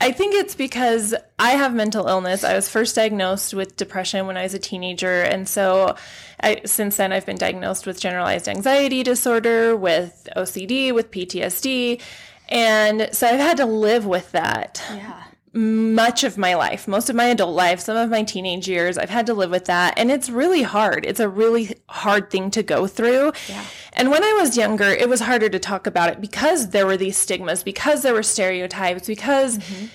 I 0.01 0.11
think 0.11 0.35
it's 0.35 0.55
because 0.55 1.15
I 1.39 1.51
have 1.51 1.73
mental 1.73 2.07
illness. 2.07 2.43
I 2.43 2.55
was 2.55 2.69
first 2.69 2.95
diagnosed 2.95 3.53
with 3.53 3.75
depression 3.75 4.27
when 4.27 4.37
I 4.37 4.43
was 4.43 4.53
a 4.53 4.59
teenager. 4.59 5.21
And 5.21 5.47
so 5.47 5.95
I, 6.41 6.61
since 6.65 6.97
then, 6.97 7.11
I've 7.11 7.25
been 7.25 7.37
diagnosed 7.37 7.85
with 7.85 7.99
generalized 7.99 8.47
anxiety 8.47 9.03
disorder, 9.03 9.75
with 9.75 10.27
OCD, 10.35 10.93
with 10.93 11.11
PTSD. 11.11 12.01
And 12.49 13.09
so 13.11 13.27
I've 13.27 13.39
had 13.39 13.57
to 13.57 13.65
live 13.65 14.05
with 14.05 14.31
that. 14.33 14.83
Yeah 14.89 15.24
much 15.55 16.25
of 16.25 16.37
my 16.37 16.53
life, 16.53 16.85
most 16.85 17.09
of 17.09 17.15
my 17.15 17.25
adult 17.25 17.55
life, 17.55 17.79
some 17.79 17.95
of 17.95 18.09
my 18.09 18.23
teenage 18.23 18.67
years, 18.67 18.97
I've 18.97 19.09
had 19.09 19.25
to 19.27 19.33
live 19.33 19.51
with 19.51 19.65
that. 19.65 19.93
And 19.97 20.11
it's 20.11 20.29
really 20.29 20.63
hard. 20.63 21.05
It's 21.05 21.21
a 21.21 21.29
really 21.29 21.77
hard 21.87 22.29
thing 22.29 22.51
to 22.51 22.61
go 22.61 22.87
through. 22.87 23.31
Yeah. 23.47 23.63
And 23.93 24.11
when 24.11 24.21
I 24.21 24.33
was 24.33 24.57
younger, 24.57 24.83
it 24.83 25.07
was 25.07 25.21
harder 25.21 25.47
to 25.47 25.57
talk 25.57 25.87
about 25.87 26.09
it 26.09 26.19
because 26.19 26.71
there 26.71 26.85
were 26.85 26.97
these 26.97 27.17
stigmas, 27.17 27.63
because 27.63 28.03
there 28.03 28.13
were 28.13 28.21
stereotypes, 28.21 29.07
because 29.07 29.59
mm-hmm. 29.59 29.85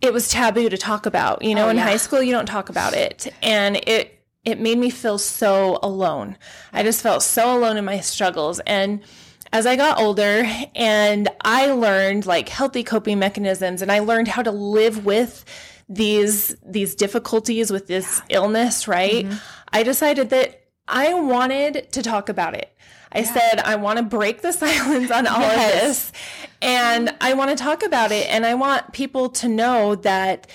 it 0.00 0.14
was 0.14 0.30
taboo 0.30 0.70
to 0.70 0.78
talk 0.78 1.04
about. 1.04 1.42
You 1.42 1.54
know, 1.54 1.66
oh, 1.66 1.70
in 1.70 1.76
yeah. 1.76 1.84
high 1.84 1.98
school, 1.98 2.22
you 2.22 2.32
don't 2.32 2.46
talk 2.46 2.70
about 2.70 2.94
it. 2.94 3.30
And 3.42 3.76
it, 3.86 4.18
it 4.46 4.60
made 4.60 4.78
me 4.78 4.88
feel 4.88 5.18
so 5.18 5.78
alone. 5.82 6.38
I 6.72 6.82
just 6.82 7.02
felt 7.02 7.22
so 7.22 7.54
alone 7.58 7.76
in 7.76 7.84
my 7.84 8.00
struggles. 8.00 8.60
And 8.60 9.02
as 9.52 9.66
I 9.66 9.76
got 9.76 9.98
older 9.98 10.44
and 10.74 11.28
I 11.40 11.72
learned 11.72 12.26
like 12.26 12.48
healthy 12.48 12.82
coping 12.82 13.18
mechanisms 13.18 13.82
and 13.82 13.90
I 13.90 14.00
learned 14.00 14.28
how 14.28 14.42
to 14.42 14.50
live 14.50 15.04
with 15.04 15.44
these 15.88 16.56
these 16.64 16.94
difficulties 16.94 17.70
with 17.70 17.86
this 17.86 18.20
yeah. 18.28 18.36
illness, 18.38 18.88
right? 18.88 19.24
Mm-hmm. 19.24 19.36
I 19.72 19.82
decided 19.82 20.30
that 20.30 20.64
I 20.88 21.14
wanted 21.14 21.92
to 21.92 22.02
talk 22.02 22.28
about 22.28 22.54
it. 22.54 22.72
I 23.12 23.20
yeah. 23.20 23.32
said 23.32 23.60
I 23.60 23.76
want 23.76 23.98
to 23.98 24.02
break 24.02 24.42
the 24.42 24.52
silence 24.64 25.10
on 25.10 25.26
all 25.26 25.40
yes. 25.40 25.74
of 25.74 25.80
this 25.80 26.12
and 26.62 27.14
I 27.20 27.34
want 27.34 27.56
to 27.56 27.62
talk 27.62 27.82
about 27.82 28.12
it 28.12 28.28
and 28.28 28.44
I 28.44 28.54
want 28.54 28.92
people 28.92 29.28
to 29.30 29.48
know 29.48 29.94
that 29.96 30.48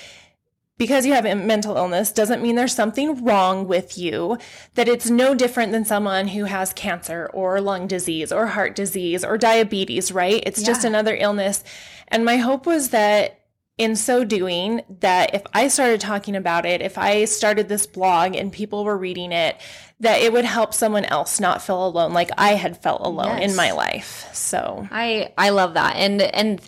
because 0.82 1.06
you 1.06 1.14
have 1.14 1.28
a 1.28 1.36
mental 1.36 1.78
illness 1.78 2.12
doesn't 2.12 2.42
mean 2.42 2.56
there's 2.56 2.74
something 2.74 3.24
wrong 3.24 3.68
with 3.68 4.00
you, 4.00 4.36
that 4.74 4.88
it's 4.88 5.12
no 5.12 5.36
different 5.36 5.72
than 5.72 5.86
someone 5.86 6.28
who 6.28 6.46
has 6.46 6.74
cancer 6.74 7.30
or 7.36 7.62
lung 7.62 7.86
disease 7.86 8.32
or 8.32 8.48
heart 8.48 8.76
disease 8.76 9.24
or 9.24 9.38
diabetes, 9.38 10.12
right? 10.12 10.42
It's 10.44 10.62
yeah. 10.62 10.66
just 10.66 10.84
another 10.84 11.16
illness. 11.16 11.64
And 12.08 12.26
my 12.26 12.38
hope 12.38 12.66
was 12.66 12.90
that 12.90 13.42
in 13.78 13.96
so 13.96 14.24
doing 14.24 14.82
that 15.02 15.36
if 15.36 15.44
I 15.54 15.68
started 15.68 16.02
talking 16.02 16.36
about 16.36 16.66
it, 16.66 16.82
if 16.82 16.98
I 16.98 17.26
started 17.26 17.70
this 17.70 17.86
blog 17.86 18.36
and 18.36 18.52
people 18.52 18.84
were 18.84 18.98
reading 18.98 19.32
it, 19.32 19.62
that 20.00 20.22
it 20.22 20.34
would 20.34 20.46
help 20.46 20.74
someone 20.74 21.06
else 21.06 21.40
not 21.40 21.62
feel 21.62 21.86
alone 21.86 22.12
like 22.12 22.32
I 22.40 22.56
had 22.56 22.82
felt 22.82 23.06
alone 23.06 23.38
yes. 23.38 23.52
in 23.52 23.56
my 23.56 23.70
life. 23.70 24.28
So 24.34 24.88
I 24.90 25.32
I 25.38 25.52
love 25.52 25.76
that. 25.76 25.96
And 25.98 26.24
and 26.24 26.60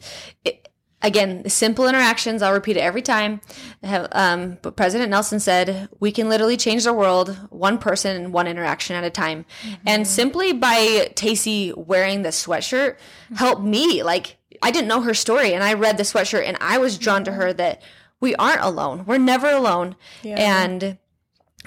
it, 0.46 0.70
again, 1.04 1.48
simple 1.50 1.88
interactions. 1.88 2.42
I'll 2.42 2.54
repeat 2.54 2.78
it 2.78 2.80
every 2.80 3.02
time. 3.02 3.42
Um, 3.84 4.58
but 4.62 4.76
President 4.76 5.12
Nelson 5.12 5.40
said, 5.40 5.90
we 6.00 6.12
can 6.12 6.30
literally 6.30 6.58
change 6.58 6.86
the 6.86 6.94
world 6.94 7.38
one 7.50 7.78
person, 7.78 8.32
one 8.32 8.48
interaction 8.48 8.96
at 8.96 9.04
a 9.04 9.10
time. 9.10 9.46
Mm-hmm. 9.64 9.76
And 9.86 10.08
simply 10.08 10.54
by 10.54 11.12
Tacy 11.14 11.76
wearing 11.76 12.22
the 12.22 12.30
sweatshirt 12.30 12.96
mm-hmm. 12.96 13.36
helped 13.36 13.62
me. 13.62 14.02
Like, 14.02 14.38
I 14.62 14.72
didn't 14.72 14.88
know 14.88 15.02
her 15.02 15.14
story 15.14 15.54
and 15.54 15.64
I 15.64 15.74
read 15.74 15.98
the 15.98 16.04
sweatshirt 16.04 16.48
and 16.48 16.58
I 16.62 16.78
was 16.78 16.98
drawn 16.98 17.26
to 17.26 17.34
her 17.34 17.52
that 17.54 17.82
we 18.22 18.34
aren't 18.36 18.62
alone. 18.62 19.04
We're 19.06 19.18
never 19.18 19.50
alone. 19.50 19.98
Yeah. 20.24 20.36
And 20.38 20.98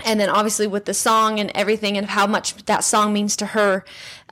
and 0.04 0.20
then 0.20 0.28
obviously 0.28 0.66
with 0.66 0.84
the 0.84 0.92
song 0.92 1.40
and 1.40 1.50
everything 1.54 1.96
and 1.96 2.06
how 2.06 2.26
much 2.26 2.54
that 2.66 2.84
song 2.84 3.14
means 3.14 3.34
to 3.36 3.46
her, 3.46 3.82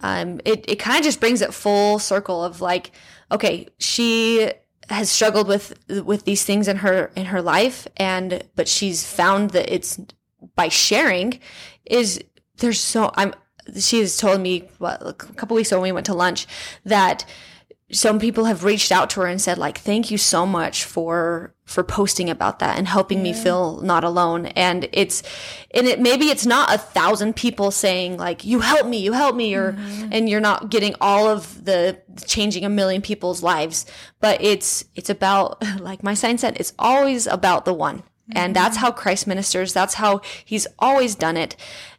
um, 0.03 0.39
it, 0.45 0.63
it 0.69 0.77
kind 0.77 0.99
of 0.99 1.05
just 1.05 1.21
brings 1.21 1.41
it 1.41 1.55
full 1.55 1.99
circle 1.99 2.45
of 2.45 2.61
like, 2.61 2.91
okay, 3.33 3.69
she 3.79 4.53
has 4.89 5.11
struggled 5.11 5.49
with 5.49 5.79
with 6.05 6.25
these 6.25 6.45
things 6.45 6.69
in 6.69 6.77
her 6.79 7.11
in 7.17 7.27
her 7.27 7.43
life 7.43 7.87
and 7.97 8.43
but 8.55 8.69
she's 8.69 9.05
found 9.07 9.51
that 9.51 9.73
it's 9.73 9.99
by 10.57 10.69
sharing 10.69 11.39
is 11.85 12.23
there's 12.59 12.81
so 12.81 13.11
I'm 13.15 13.35
she 13.79 14.01
has 14.01 14.17
told 14.19 14.41
me 14.41 14.69
a 14.81 15.15
couple 15.15 15.57
weeks 15.57 15.71
ago 15.71 15.81
when 15.81 15.89
we 15.89 15.93
went 15.93 16.07
to 16.07 16.15
lunch 16.15 16.47
that 16.85 17.25
some 17.93 18.19
people 18.19 18.47
have 18.47 18.65
reached 18.65 18.91
out 18.91 19.11
to 19.11 19.21
her 19.21 19.27
and 19.27 19.41
said 19.41 19.59
like 19.59 19.79
thank 19.79 20.11
you 20.11 20.17
so 20.17 20.47
much 20.47 20.85
for 20.85 21.55
for 21.67 21.85
posting 21.85 22.31
about 22.31 22.59
that 22.59 22.79
and 22.79 22.89
helping 22.89 23.19
yeah. 23.19 23.25
me 23.25 23.33
feel 23.35 23.81
not 23.83 24.05
alone 24.05 24.47
and 24.47 24.89
it's 24.93 25.23
and 25.73 25.87
it 25.87 26.01
maybe 26.01 26.27
it's 26.27 26.47
not 26.47 26.75
a 26.75 26.79
thousand 26.79 27.37
people 27.37 27.71
saying 27.71 28.17
like 28.17 28.45
you 28.45 28.61
help 28.61 28.87
me 28.87 28.99
you 28.99 29.13
help 29.13 29.37
me 29.37 29.55
or 29.55 29.73
mm-hmm. 29.73 30.09
and 30.13 30.29
you're 30.31 30.41
not 30.41 30.71
getting 30.71 30.95
all 31.01 31.29
of 31.29 31.65
the 31.65 31.99
changing 32.27 32.65
a 32.65 32.71
million 32.71 33.03
people's 33.03 33.43
lives 33.43 33.85
but 34.21 34.43
it's 34.43 34.85
it's 34.95 35.11
about 35.11 35.63
like 35.81 36.03
my 36.03 36.15
sign 36.15 36.39
said 36.39 36.57
it's 36.59 36.73
always 36.79 37.27
about 37.27 37.67
the 37.67 37.75
one 37.75 37.99
mm-hmm. 37.99 38.33
and 38.37 38.57
that's 38.57 38.79
how 38.79 38.91
christ 38.91 39.27
ministers 39.27 39.75
that's 39.75 39.95
how 39.95 40.23
he's 40.45 40.67
always 40.79 41.15
done 41.15 41.37
it 41.37 41.55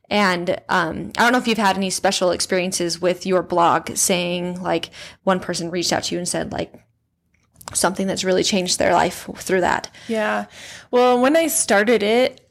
and 0.09 0.61
um, 0.69 1.11
I 1.17 1.23
don't 1.23 1.31
know 1.31 1.37
if 1.37 1.47
you've 1.47 1.57
had 1.57 1.77
any 1.77 1.89
special 1.89 2.31
experiences 2.31 3.01
with 3.01 3.25
your 3.25 3.41
blog 3.41 3.95
saying 3.95 4.61
like 4.61 4.89
one 5.23 5.39
person 5.39 5.71
reached 5.71 5.93
out 5.93 6.03
to 6.05 6.15
you 6.15 6.19
and 6.19 6.27
said 6.27 6.51
like 6.51 6.73
something 7.73 8.05
that's 8.07 8.23
really 8.23 8.43
changed 8.43 8.77
their 8.77 8.93
life 8.93 9.27
through 9.37 9.61
that. 9.61 9.89
Yeah. 10.07 10.45
Well, 10.91 11.19
when 11.19 11.35
I 11.35 11.47
started 11.47 12.03
it, 12.03 12.41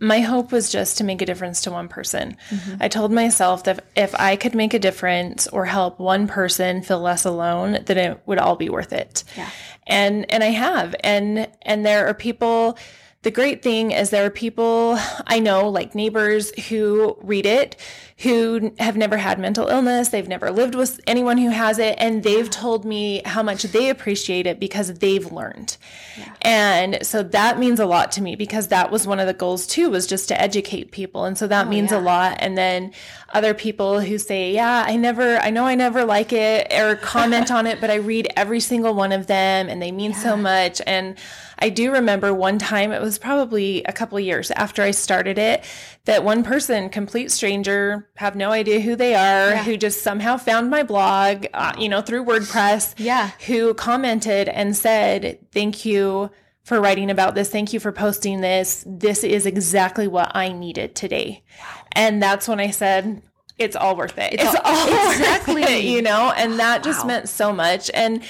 my 0.00 0.20
hope 0.20 0.52
was 0.52 0.70
just 0.70 0.98
to 0.98 1.04
make 1.04 1.22
a 1.22 1.26
difference 1.26 1.62
to 1.62 1.70
one 1.70 1.88
person. 1.88 2.36
Mm-hmm. 2.50 2.76
I 2.80 2.88
told 2.88 3.12
myself 3.12 3.64
that 3.64 3.84
if 3.96 4.14
I 4.14 4.36
could 4.36 4.54
make 4.54 4.74
a 4.74 4.78
difference 4.78 5.46
or 5.48 5.64
help 5.64 5.98
one 5.98 6.26
person 6.26 6.82
feel 6.82 7.00
less 7.00 7.24
alone, 7.24 7.78
then 7.86 7.98
it 7.98 8.20
would 8.26 8.38
all 8.38 8.56
be 8.56 8.68
worth 8.68 8.92
it. 8.92 9.24
Yeah. 9.36 9.50
And 9.86 10.30
and 10.30 10.42
I 10.42 10.48
have. 10.48 10.94
And 11.00 11.48
and 11.62 11.86
there 11.86 12.06
are 12.06 12.14
people 12.14 12.76
the 13.24 13.30
great 13.30 13.62
thing 13.62 13.90
is 13.90 14.10
there 14.10 14.26
are 14.26 14.30
people 14.30 14.96
I 15.26 15.40
know, 15.40 15.68
like 15.68 15.94
neighbors, 15.94 16.52
who 16.68 17.16
read 17.22 17.46
it, 17.46 17.76
who 18.18 18.72
have 18.78 18.96
never 18.96 19.16
had 19.16 19.40
mental 19.40 19.66
illness, 19.66 20.10
they've 20.10 20.28
never 20.28 20.50
lived 20.52 20.74
with 20.74 21.00
anyone 21.06 21.36
who 21.36 21.50
has 21.50 21.78
it, 21.78 21.96
and 21.98 22.22
they've 22.22 22.48
told 22.48 22.84
me 22.84 23.22
how 23.24 23.42
much 23.42 23.64
they 23.64 23.88
appreciate 23.88 24.46
it 24.46 24.60
because 24.60 24.94
they've 24.94 25.32
learned. 25.32 25.76
Yeah. 26.16 26.34
And 26.42 26.98
so 27.02 27.22
that 27.24 27.58
means 27.58 27.80
a 27.80 27.86
lot 27.86 28.12
to 28.12 28.22
me 28.22 28.36
because 28.36 28.68
that 28.68 28.92
was 28.92 29.06
one 29.06 29.18
of 29.18 29.26
the 29.26 29.34
goals 29.34 29.66
too, 29.66 29.90
was 29.90 30.06
just 30.06 30.28
to 30.28 30.40
educate 30.40 30.92
people. 30.92 31.24
And 31.24 31.36
so 31.36 31.48
that 31.48 31.66
oh, 31.66 31.70
means 31.70 31.90
yeah. 31.90 31.98
a 31.98 32.02
lot. 32.02 32.36
And 32.38 32.56
then 32.56 32.92
other 33.34 33.52
people 33.52 34.00
who 34.00 34.16
say, 34.16 34.52
Yeah, 34.52 34.84
I 34.86 34.96
never, 34.96 35.36
I 35.36 35.50
know 35.50 35.66
I 35.66 35.74
never 35.74 36.04
like 36.04 36.32
it 36.32 36.72
or 36.72 36.96
comment 37.02 37.50
on 37.50 37.66
it, 37.66 37.80
but 37.80 37.90
I 37.90 37.96
read 37.96 38.28
every 38.36 38.60
single 38.60 38.94
one 38.94 39.12
of 39.12 39.26
them 39.26 39.68
and 39.68 39.82
they 39.82 39.92
mean 39.92 40.12
yeah. 40.12 40.18
so 40.18 40.36
much. 40.36 40.80
And 40.86 41.18
I 41.58 41.68
do 41.68 41.92
remember 41.92 42.32
one 42.32 42.58
time, 42.58 42.92
it 42.92 43.00
was 43.00 43.18
probably 43.18 43.82
a 43.84 43.92
couple 43.92 44.18
years 44.20 44.50
after 44.52 44.82
I 44.82 44.90
started 44.90 45.38
it, 45.38 45.64
that 46.04 46.24
one 46.24 46.42
person, 46.42 46.88
complete 46.90 47.30
stranger, 47.30 48.08
have 48.16 48.36
no 48.36 48.50
idea 48.50 48.80
who 48.80 48.96
they 48.96 49.14
are, 49.14 49.50
yeah. 49.50 49.64
who 49.64 49.76
just 49.76 50.02
somehow 50.02 50.36
found 50.36 50.70
my 50.70 50.82
blog, 50.82 51.46
uh, 51.54 51.72
you 51.78 51.88
know, 51.88 52.00
through 52.00 52.24
WordPress, 52.24 52.94
yeah, 52.98 53.30
who 53.46 53.74
commented 53.74 54.48
and 54.48 54.76
said, 54.76 55.38
"Thank 55.52 55.84
you." 55.84 56.30
For 56.64 56.80
writing 56.80 57.10
about 57.10 57.34
this. 57.34 57.50
Thank 57.50 57.74
you 57.74 57.78
for 57.78 57.92
posting 57.92 58.40
this. 58.40 58.84
This 58.86 59.22
is 59.22 59.44
exactly 59.44 60.08
what 60.08 60.34
I 60.34 60.50
needed 60.50 60.94
today. 60.94 61.44
And 61.94 62.22
that's 62.22 62.48
when 62.48 62.60
I 62.60 62.70
said, 62.70 63.22
it's 63.58 63.76
all 63.76 63.96
worth 63.96 64.18
it. 64.18 64.34
It's, 64.34 64.42
it's 64.42 64.54
all, 64.64 64.90
all 64.90 65.10
exactly, 65.12 65.62
it, 65.62 65.84
you 65.84 66.02
know, 66.02 66.32
and 66.36 66.58
that 66.58 66.82
just 66.82 67.02
wow. 67.02 67.08
meant 67.08 67.28
so 67.28 67.52
much. 67.52 67.90
And 67.94 68.22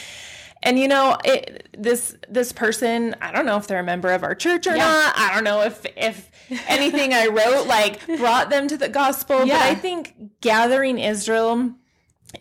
and 0.62 0.78
you 0.78 0.88
know, 0.88 1.16
it, 1.24 1.68
this 1.76 2.16
this 2.28 2.52
person, 2.52 3.14
I 3.20 3.32
don't 3.32 3.46
know 3.46 3.56
if 3.56 3.66
they're 3.66 3.78
a 3.78 3.84
member 3.84 4.10
of 4.12 4.22
our 4.22 4.34
church 4.34 4.66
or 4.66 4.76
yeah. 4.76 4.84
not. 4.84 5.14
I 5.16 5.34
don't 5.34 5.44
know 5.44 5.62
if 5.62 5.84
if 5.96 6.30
anything 6.68 7.12
I 7.12 7.26
wrote 7.26 7.66
like 7.66 8.04
brought 8.18 8.50
them 8.50 8.68
to 8.68 8.76
the 8.76 8.88
gospel, 8.88 9.44
yeah. 9.46 9.58
but 9.58 9.66
I 9.66 9.74
think 9.74 10.14
gathering 10.40 10.98
Israel 10.98 11.72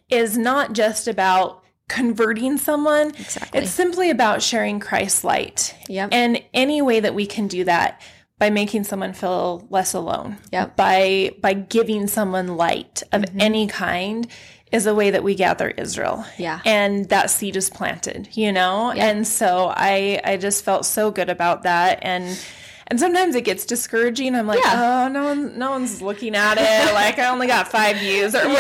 is 0.10 0.38
not 0.38 0.74
just 0.74 1.08
about 1.08 1.64
converting 1.90 2.58
someone. 2.58 3.10
Exactly. 3.10 3.62
It's 3.62 3.72
simply 3.72 4.10
about 4.10 4.42
sharing 4.42 4.80
Christ's 4.80 5.24
light. 5.24 5.76
Yep. 5.90 6.10
And 6.12 6.44
any 6.54 6.82
way 6.82 7.00
that 7.02 7.14
we 7.14 7.26
can 7.26 7.48
do 7.48 7.64
that 7.66 8.02
by 8.44 8.50
making 8.50 8.84
someone 8.84 9.14
feel 9.14 9.66
less 9.70 9.94
alone. 9.94 10.36
Yep. 10.52 10.76
By 10.76 11.32
by 11.40 11.54
giving 11.54 12.08
someone 12.08 12.58
light 12.58 13.02
of 13.14 13.22
mm-hmm. 13.22 13.40
any 13.40 13.68
kind 13.68 14.28
is 14.70 14.86
a 14.86 14.94
way 14.94 15.12
that 15.12 15.24
we 15.24 15.34
gather 15.34 15.70
Israel. 15.70 16.26
Yeah. 16.38 16.60
And 16.66 17.08
that 17.08 17.30
seed 17.30 17.56
is 17.56 17.70
planted, 17.70 18.28
you 18.36 18.52
know? 18.52 18.92
Yeah. 18.92 19.08
And 19.08 19.26
so 19.26 19.72
I 19.74 20.20
I 20.26 20.36
just 20.36 20.66
felt 20.66 20.86
so 20.86 21.10
good 21.10 21.30
about 21.30 21.64
that 21.64 22.00
and 22.02 22.38
and 22.88 23.00
sometimes 23.00 23.34
it 23.36 23.46
gets 23.46 23.66
discouraging. 23.66 24.36
I'm 24.36 24.46
like, 24.46 24.60
yeah. 24.60 25.06
oh, 25.06 25.08
no 25.08 25.24
one, 25.24 25.58
no 25.58 25.72
one's 25.72 26.02
looking 26.02 26.36
at 26.36 26.58
it. 26.58 26.94
like 27.02 27.20
I 27.20 27.30
only 27.30 27.48
got 27.48 27.70
five 27.70 27.96
views 27.96 28.36
or 28.36 28.60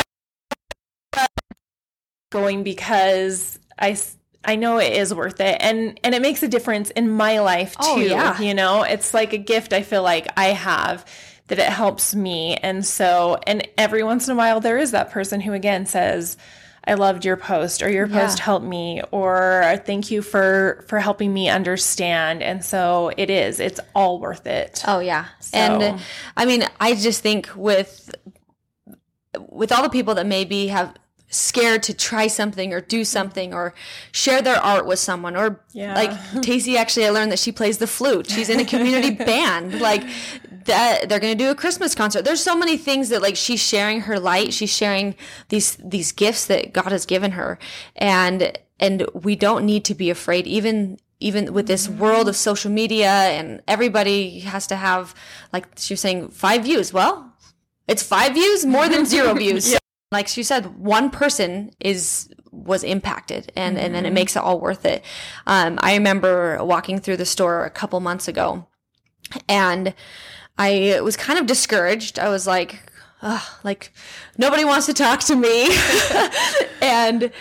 going 2.32 2.63
because 2.63 3.60
I 3.78 3.98
I 4.46 4.56
know 4.56 4.78
it 4.78 4.94
is 4.94 5.14
worth 5.14 5.40
it 5.40 5.58
and 5.60 6.00
and 6.04 6.14
it 6.14 6.22
makes 6.22 6.44
a 6.44 6.48
difference 6.48 6.90
in 6.92 7.10
my 7.10 7.40
life 7.40 7.76
oh, 7.80 7.96
too. 7.96 8.02
Oh, 8.02 8.06
yeah. 8.06 8.42
You 8.42 8.54
know, 8.54 8.84
it's 8.84 9.14
like 9.14 9.34
a 9.34 9.38
gift 9.38 9.74
I 9.74 9.84
feel 9.84 10.04
like 10.04 10.28
I 10.38 10.48
have 10.48 11.06
that 11.48 11.60
it 11.60 11.66
helps 11.66 12.16
me. 12.16 12.56
And 12.56 12.86
so, 12.86 13.38
and 13.46 13.68
every 13.78 14.04
once 14.04 14.28
in 14.28 14.34
a 14.34 14.38
while, 14.38 14.60
there 14.60 14.78
is 14.78 14.92
that 14.92 15.12
person 15.12 15.42
who 15.42 15.54
again 15.54 15.86
says, 15.86 16.38
I 16.86 16.96
loved 16.96 17.24
your 17.24 17.38
post 17.38 17.82
or 17.82 17.90
your 17.90 18.08
post 18.08 18.40
yeah. 18.40 18.44
helped 18.44 18.66
me 18.66 19.02
or 19.12 19.82
thank 19.86 20.12
you 20.12 20.22
for 20.22 20.84
for 20.90 21.00
helping 21.00 21.34
me 21.34 21.48
understand 21.48 22.44
and 22.44 22.64
so 22.64 23.10
it 23.16 23.30
is 23.30 23.62
it's 23.62 23.80
all 23.96 24.20
worth 24.20 24.46
it. 24.46 24.84
Oh 24.86 25.00
yeah. 25.00 25.28
So. 25.40 25.58
And 25.58 26.02
I 26.36 26.46
mean 26.46 26.68
I 26.82 26.96
just 26.96 27.22
think 27.22 27.50
with 27.56 28.14
with 29.50 29.72
all 29.72 29.84
the 29.84 29.90
people 29.90 30.16
that 30.16 30.26
maybe 30.26 30.68
have 30.68 30.94
scared 31.34 31.84
to 31.84 31.94
try 31.94 32.28
something 32.28 32.74
or 32.74 32.82
do 32.82 33.04
something 33.04 33.54
or 33.54 33.74
share 34.12 34.42
their 34.42 34.58
art 34.58 34.86
with 34.86 35.00
someone 35.00 35.36
or 35.36 35.62
yeah. 35.72 35.96
like 35.96 36.12
Tacy 36.44 36.75
actually 36.75 37.06
I 37.06 37.10
learned 37.10 37.32
that 37.32 37.40
she 37.40 37.52
plays 37.52 37.80
the 37.80 37.88
flute. 37.88 38.30
She's 38.30 38.50
in 38.50 38.60
a 38.60 38.66
community 38.66 39.12
band. 39.25 39.82
Like 39.82 40.04
that 40.66 41.10
they're 41.10 41.20
going 41.20 41.38
to 41.38 41.44
do 41.44 41.50
a 41.50 41.56
Christmas 41.56 41.96
concert. 41.96 42.24
There's 42.24 42.44
so 42.44 42.56
many 42.56 42.78
things 42.78 43.10
that 43.10 43.22
like 43.22 43.36
she's 43.36 43.62
sharing 43.62 44.02
her 44.02 44.20
light, 44.20 44.54
she's 44.54 44.74
sharing 44.74 45.16
these 45.50 45.75
these 45.78 46.12
gifts 46.12 46.46
that 46.48 46.74
God 46.74 46.92
has 46.92 47.06
given 47.06 47.32
her. 47.32 47.58
And 47.96 48.58
and 48.80 49.08
we 49.13 49.36
don't 49.36 49.66
need 49.66 49.86
to 49.86 49.96
be 49.96 50.10
afraid 50.10 50.48
even 50.48 51.00
even 51.20 51.54
with 51.54 51.68
this 51.68 51.88
mm-hmm. 51.88 52.00
world 52.00 52.28
of 52.28 52.36
social 52.36 52.70
media 52.70 53.10
and 53.10 53.62
everybody 53.68 54.40
has 54.42 54.68
to 54.68 54.75
have 54.75 55.16
like 55.52 55.68
she 55.78 55.94
was 55.94 56.02
saying 56.02 56.30
5 56.30 56.63
views. 56.63 56.94
Well, 56.94 57.34
it's 57.88 58.04
5 58.04 58.34
views 58.34 58.66
more 58.66 58.88
than 58.90 59.06
0 59.06 59.34
views. 59.44 59.72
yeah 59.72 59.80
like 60.13 60.27
she 60.27 60.43
said, 60.43 60.77
one 60.77 61.10
person 61.10 61.72
is 61.79 62.29
was 62.51 62.84
impacted 62.84 63.51
and, 63.55 63.75
mm-hmm. 63.75 63.86
and 63.86 63.96
then 63.96 64.05
it 64.05 64.10
mm-hmm. 64.10 64.15
makes 64.15 64.36
it 64.36 64.43
all 64.43 64.60
worth 64.60 64.86
it. 64.86 65.03
Um, 65.48 65.79
I 65.82 65.96
remember 65.96 66.63
walking 66.63 67.00
through 67.00 67.17
the 67.17 67.25
store 67.25 67.65
a 67.65 67.70
couple 67.72 68.00
months 68.00 68.27
ago 68.27 68.67
and 69.50 69.93
I 70.58 71.00
was 71.01 71.17
kind 71.17 71.39
of 71.39 71.48
discouraged. 71.48 72.20
I 72.20 72.29
was 72.29 72.46
like, 72.46 72.91
like 73.63 73.91
nobody 74.38 74.65
wants 74.65 74.86
to 74.86 74.93
talk 74.93 75.22
to 75.22 75.36
me. 75.36 75.75
and 76.82 77.32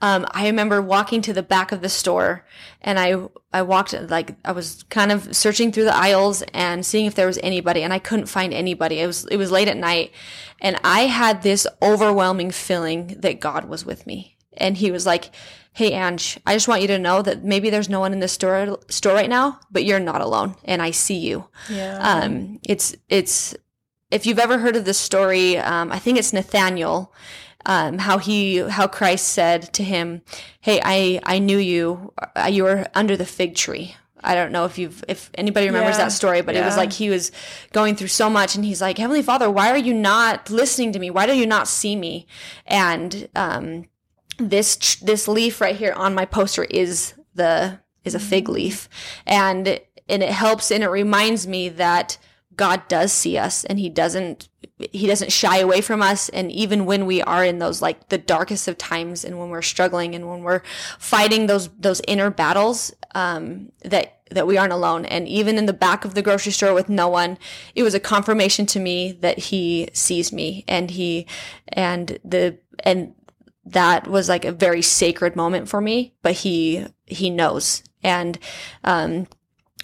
um, 0.00 0.26
I 0.30 0.46
remember 0.46 0.80
walking 0.80 1.22
to 1.22 1.32
the 1.32 1.42
back 1.42 1.72
of 1.72 1.80
the 1.80 1.88
store 1.88 2.44
and 2.80 2.98
I, 3.00 3.16
I 3.52 3.62
walked 3.62 3.92
like 3.92 4.36
I 4.44 4.52
was 4.52 4.84
kind 4.90 5.10
of 5.10 5.34
searching 5.34 5.72
through 5.72 5.84
the 5.84 5.96
aisles 5.96 6.42
and 6.54 6.86
seeing 6.86 7.06
if 7.06 7.16
there 7.16 7.26
was 7.26 7.38
anybody 7.42 7.82
and 7.82 7.92
I 7.92 7.98
couldn't 7.98 8.26
find 8.26 8.54
anybody. 8.54 9.00
It 9.00 9.06
was, 9.08 9.26
it 9.26 9.36
was 9.36 9.50
late 9.50 9.66
at 9.66 9.76
night 9.76 10.12
and 10.60 10.78
I 10.84 11.02
had 11.02 11.42
this 11.42 11.66
overwhelming 11.82 12.52
feeling 12.52 13.16
that 13.18 13.40
God 13.40 13.64
was 13.64 13.84
with 13.84 14.06
me. 14.06 14.36
And 14.56 14.76
he 14.76 14.90
was 14.90 15.04
like, 15.04 15.34
Hey, 15.72 15.92
Ange, 15.92 16.38
I 16.46 16.54
just 16.54 16.66
want 16.66 16.82
you 16.82 16.88
to 16.88 16.98
know 16.98 17.22
that 17.22 17.44
maybe 17.44 17.70
there's 17.70 17.88
no 17.88 18.00
one 18.00 18.12
in 18.12 18.20
the 18.20 18.28
store, 18.28 18.78
store 18.88 19.14
right 19.14 19.28
now, 19.28 19.60
but 19.70 19.84
you're 19.84 20.00
not 20.00 20.20
alone 20.20 20.54
and 20.64 20.80
I 20.80 20.92
see 20.92 21.18
you. 21.18 21.48
Yeah. 21.68 21.98
Um, 21.98 22.58
it's, 22.62 22.96
it's, 23.08 23.56
if 24.10 24.26
you've 24.26 24.38
ever 24.38 24.58
heard 24.58 24.74
of 24.76 24.84
this 24.84 24.98
story, 24.98 25.58
um, 25.58 25.92
I 25.92 25.98
think 25.98 26.18
it's 26.18 26.32
Nathaniel 26.32 27.12
um, 27.68 27.98
how 27.98 28.18
he 28.18 28.56
how 28.56 28.88
Christ 28.88 29.28
said 29.28 29.72
to 29.74 29.84
him, 29.84 30.22
"Hey, 30.60 30.80
I 30.82 31.20
I 31.22 31.38
knew 31.38 31.58
you. 31.58 32.12
Uh, 32.34 32.48
you 32.50 32.64
were 32.64 32.88
under 32.94 33.16
the 33.16 33.26
fig 33.26 33.54
tree." 33.54 33.94
I 34.20 34.34
don't 34.34 34.50
know 34.50 34.64
if 34.64 34.78
you've 34.78 35.04
if 35.06 35.30
anybody 35.34 35.66
remembers 35.66 35.96
yeah. 35.96 36.04
that 36.04 36.12
story, 36.12 36.40
but 36.40 36.54
yeah. 36.54 36.62
it 36.62 36.64
was 36.64 36.76
like 36.76 36.92
he 36.92 37.10
was 37.10 37.30
going 37.72 37.94
through 37.94 38.08
so 38.08 38.28
much, 38.28 38.56
and 38.56 38.64
he's 38.64 38.80
like, 38.80 38.98
"Heavenly 38.98 39.22
Father, 39.22 39.50
why 39.50 39.70
are 39.70 39.78
you 39.78 39.94
not 39.94 40.50
listening 40.50 40.92
to 40.92 40.98
me? 40.98 41.10
Why 41.10 41.26
do 41.26 41.36
you 41.36 41.46
not 41.46 41.68
see 41.68 41.94
me?" 41.94 42.26
And 42.66 43.28
um, 43.36 43.84
this 44.38 44.96
this 44.96 45.28
leaf 45.28 45.60
right 45.60 45.76
here 45.76 45.92
on 45.92 46.14
my 46.14 46.24
poster 46.24 46.64
is 46.64 47.14
the 47.34 47.78
is 48.02 48.14
a 48.14 48.20
fig 48.20 48.44
mm-hmm. 48.44 48.54
leaf, 48.54 48.88
and 49.26 49.78
and 50.08 50.22
it 50.22 50.30
helps 50.30 50.70
and 50.70 50.82
it 50.82 50.88
reminds 50.88 51.46
me 51.46 51.68
that 51.68 52.16
God 52.58 52.86
does 52.88 53.12
see 53.12 53.38
us 53.38 53.64
and 53.64 53.78
he 53.78 53.88
doesn't 53.88 54.48
he 54.92 55.06
doesn't 55.06 55.32
shy 55.32 55.58
away 55.58 55.80
from 55.80 56.02
us. 56.02 56.28
And 56.28 56.52
even 56.52 56.84
when 56.84 57.06
we 57.06 57.22
are 57.22 57.44
in 57.44 57.58
those 57.58 57.80
like 57.80 58.10
the 58.10 58.18
darkest 58.18 58.68
of 58.68 58.76
times 58.76 59.24
and 59.24 59.38
when 59.38 59.48
we're 59.48 59.62
struggling 59.62 60.14
and 60.14 60.28
when 60.28 60.42
we're 60.42 60.62
fighting 60.98 61.46
those 61.46 61.68
those 61.78 62.02
inner 62.06 62.30
battles 62.30 62.92
um 63.14 63.72
that 63.84 64.20
that 64.30 64.46
we 64.46 64.58
aren't 64.58 64.72
alone. 64.72 65.06
And 65.06 65.26
even 65.26 65.56
in 65.56 65.66
the 65.66 65.72
back 65.72 66.04
of 66.04 66.14
the 66.14 66.22
grocery 66.22 66.52
store 66.52 66.74
with 66.74 66.88
no 66.88 67.08
one 67.08 67.38
it 67.74 67.84
was 67.84 67.94
a 67.94 68.00
confirmation 68.00 68.66
to 68.66 68.80
me 68.80 69.12
that 69.12 69.38
he 69.38 69.88
sees 69.92 70.32
me 70.32 70.64
and 70.68 70.90
he 70.90 71.26
and 71.68 72.18
the 72.24 72.58
and 72.84 73.14
that 73.66 74.08
was 74.08 74.28
like 74.28 74.44
a 74.44 74.52
very 74.52 74.82
sacred 74.82 75.36
moment 75.36 75.68
for 75.68 75.80
me 75.80 76.12
but 76.22 76.34
he 76.34 76.84
he 77.06 77.30
knows. 77.30 77.84
And 78.02 78.36
um 78.82 79.28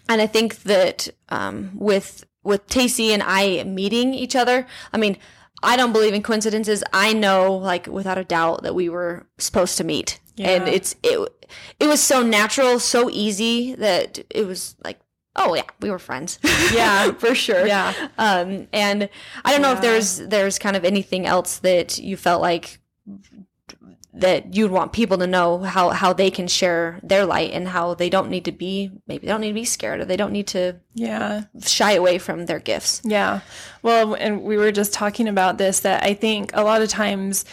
and 0.08 0.20
I 0.20 0.26
think 0.26 0.62
that 0.64 1.08
um, 1.28 1.70
with 1.74 2.24
with 2.44 2.66
Tacy 2.68 3.08
and 3.10 3.22
I 3.22 3.64
meeting 3.64 4.14
each 4.14 4.36
other, 4.36 4.66
I 4.92 4.98
mean, 4.98 5.16
I 5.62 5.76
don't 5.76 5.92
believe 5.92 6.14
in 6.14 6.22
coincidences. 6.22 6.84
I 6.92 7.12
know, 7.12 7.54
like 7.54 7.86
without 7.86 8.18
a 8.18 8.24
doubt, 8.24 8.62
that 8.62 8.74
we 8.74 8.88
were 8.88 9.26
supposed 9.38 9.78
to 9.78 9.84
meet, 9.84 10.20
yeah. 10.36 10.50
and 10.50 10.68
it's 10.68 10.94
it 11.02 11.28
it 11.80 11.86
was 11.86 12.00
so 12.00 12.22
natural, 12.22 12.78
so 12.78 13.10
easy 13.10 13.74
that 13.74 14.24
it 14.30 14.46
was 14.46 14.76
like. 14.84 15.00
Oh 15.36 15.52
yeah, 15.56 15.64
we 15.80 15.90
were 15.90 15.98
friends. 15.98 16.38
Yeah, 16.72 17.10
for 17.12 17.34
sure. 17.34 17.66
Yeah. 17.66 17.92
Um, 18.18 18.68
and 18.72 19.08
I 19.44 19.50
don't 19.50 19.62
know 19.62 19.72
if 19.72 19.80
there's 19.80 20.18
there's 20.18 20.60
kind 20.60 20.76
of 20.76 20.84
anything 20.84 21.26
else 21.26 21.58
that 21.58 21.98
you 21.98 22.16
felt 22.16 22.40
like 22.40 22.78
that 24.14 24.54
you'd 24.54 24.70
want 24.70 24.92
people 24.92 25.18
to 25.18 25.26
know 25.26 25.58
how 25.58 25.90
how 25.90 26.12
they 26.12 26.30
can 26.30 26.46
share 26.46 27.00
their 27.02 27.26
light 27.26 27.50
and 27.52 27.68
how 27.68 27.94
they 27.94 28.08
don't 28.08 28.30
need 28.30 28.44
to 28.44 28.52
be 28.52 28.90
maybe 29.06 29.26
they 29.26 29.32
don't 29.32 29.40
need 29.40 29.48
to 29.48 29.54
be 29.54 29.64
scared 29.64 30.00
or 30.00 30.04
they 30.04 30.16
don't 30.16 30.32
need 30.32 30.46
to 30.46 30.74
yeah 30.94 31.44
shy 31.62 31.92
away 31.92 32.18
from 32.18 32.46
their 32.46 32.60
gifts 32.60 33.02
yeah 33.04 33.40
well 33.82 34.14
and 34.14 34.42
we 34.42 34.56
were 34.56 34.72
just 34.72 34.92
talking 34.92 35.26
about 35.26 35.58
this 35.58 35.80
that 35.80 36.02
i 36.04 36.14
think 36.14 36.50
a 36.54 36.62
lot 36.62 36.80
of 36.80 36.88
times 36.88 37.44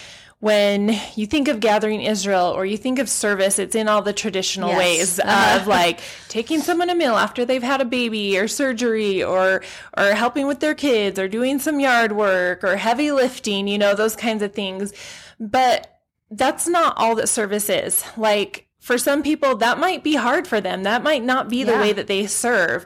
when 0.42 1.00
you 1.16 1.28
think 1.28 1.48
of 1.48 1.60
gathering 1.60 2.02
Israel 2.02 2.48
or 2.48 2.66
you 2.66 2.76
think 2.76 2.98
of 2.98 3.08
service, 3.08 3.60
it's 3.60 3.76
in 3.76 3.88
all 3.88 4.02
the 4.02 4.12
traditional 4.12 4.70
yes. 4.70 4.78
ways 4.80 5.20
uh-huh. 5.20 5.60
of 5.62 5.68
like 5.68 6.00
taking 6.30 6.62
someone 6.62 6.90
a 6.90 6.96
meal 6.96 7.16
after 7.16 7.46
they've 7.46 7.62
had 7.62 7.80
a 7.80 7.86
baby 7.86 8.40
or 8.40 8.48
surgery 8.48 9.24
or 9.24 9.64
or 9.96 10.06
helping 10.14 10.48
with 10.48 10.60
their 10.60 10.74
kids 10.74 11.20
or 11.20 11.28
doing 11.28 11.60
some 11.60 11.80
yard 11.80 12.14
work 12.14 12.64
or 12.64 12.76
heavy 12.76 13.12
lifting, 13.12 13.68
you 13.68 13.78
know, 13.78 13.94
those 13.94 14.16
kinds 14.16 14.42
of 14.42 14.52
things. 14.52 14.94
But 15.40 16.01
that's 16.32 16.68
not 16.68 16.98
all 16.98 17.16
that 17.16 17.30
service 17.30 17.70
is. 17.70 18.04
Like 18.18 18.68
for 18.80 18.98
some 18.98 19.22
people, 19.22 19.58
that 19.58 19.78
might 19.78 20.04
be 20.04 20.16
hard 20.16 20.48
for 20.48 20.60
them. 20.60 20.84
That 20.84 21.04
might 21.04 21.24
not 21.24 21.50
be 21.50 21.64
the 21.64 21.74
yeah. 21.74 21.82
way 21.82 21.94
that 21.94 22.08
they 22.08 22.26
serve. 22.26 22.86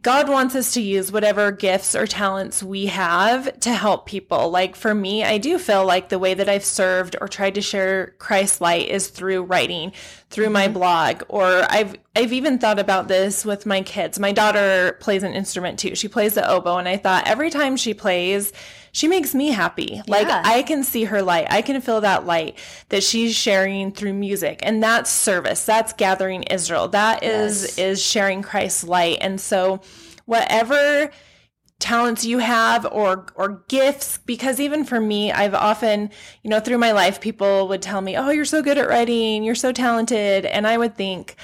God 0.00 0.28
wants 0.28 0.54
us 0.54 0.72
to 0.72 0.80
use 0.80 1.12
whatever 1.12 1.52
gifts 1.52 1.94
or 1.94 2.06
talents 2.06 2.62
we 2.62 2.86
have 2.86 3.60
to 3.60 3.72
help 3.72 4.06
people. 4.06 4.50
Like 4.50 4.74
for 4.74 4.94
me, 4.94 5.22
I 5.22 5.36
do 5.36 5.58
feel 5.58 5.84
like 5.84 6.08
the 6.08 6.18
way 6.18 6.32
that 6.32 6.48
I've 6.48 6.64
served 6.64 7.14
or 7.20 7.28
tried 7.28 7.56
to 7.56 7.60
share 7.60 8.14
Christ's 8.18 8.62
light 8.62 8.88
is 8.88 9.08
through 9.08 9.42
writing, 9.42 9.92
through 10.32 10.50
my 10.50 10.64
mm-hmm. 10.64 10.72
blog, 10.72 11.22
or 11.28 11.64
I've 11.68 11.94
I've 12.16 12.32
even 12.32 12.58
thought 12.58 12.78
about 12.78 13.08
this 13.08 13.44
with 13.44 13.66
my 13.66 13.82
kids. 13.82 14.18
My 14.18 14.32
daughter 14.32 14.96
plays 15.00 15.22
an 15.22 15.32
instrument 15.32 15.78
too. 15.78 15.94
She 15.94 16.08
plays 16.08 16.34
the 16.34 16.48
oboe 16.48 16.78
and 16.78 16.88
I 16.88 16.96
thought 16.96 17.26
every 17.26 17.50
time 17.50 17.76
she 17.76 17.94
plays, 17.94 18.52
she 18.92 19.08
makes 19.08 19.34
me 19.34 19.48
happy. 19.48 20.02
Like. 20.06 20.28
I 20.28 20.62
can 20.62 20.84
see 20.84 21.04
her 21.04 21.22
light. 21.22 21.46
I 21.50 21.62
can 21.62 21.80
feel 21.80 22.00
that 22.00 22.26
light 22.26 22.58
that 22.88 23.02
she's 23.02 23.34
sharing 23.34 23.92
through 23.92 24.14
music. 24.14 24.60
And 24.62 24.82
that's 24.82 25.10
service. 25.10 25.64
That's 25.64 25.92
gathering 25.92 26.42
Israel. 26.44 26.88
That 26.88 27.22
is 27.22 27.62
yes. 27.62 27.78
is 27.78 28.02
sharing 28.02 28.42
Christ's 28.42 28.84
light. 28.84 29.18
And 29.20 29.40
so 29.40 29.80
whatever 30.26 31.10
talents 31.82 32.24
you 32.24 32.38
have 32.38 32.86
or 32.86 33.26
or 33.34 33.64
gifts 33.68 34.18
because 34.18 34.60
even 34.60 34.84
for 34.84 35.00
me 35.00 35.32
I've 35.32 35.54
often 35.54 36.10
you 36.42 36.48
know 36.48 36.60
through 36.60 36.78
my 36.78 36.92
life 36.92 37.20
people 37.20 37.66
would 37.68 37.82
tell 37.82 38.00
me 38.00 38.16
oh 38.16 38.30
you're 38.30 38.44
so 38.44 38.62
good 38.62 38.78
at 38.78 38.88
writing. 38.88 39.42
You're 39.42 39.54
so 39.56 39.72
talented. 39.72 40.46
And 40.46 40.66
I 40.66 40.78
would 40.78 40.96
think 40.96 41.36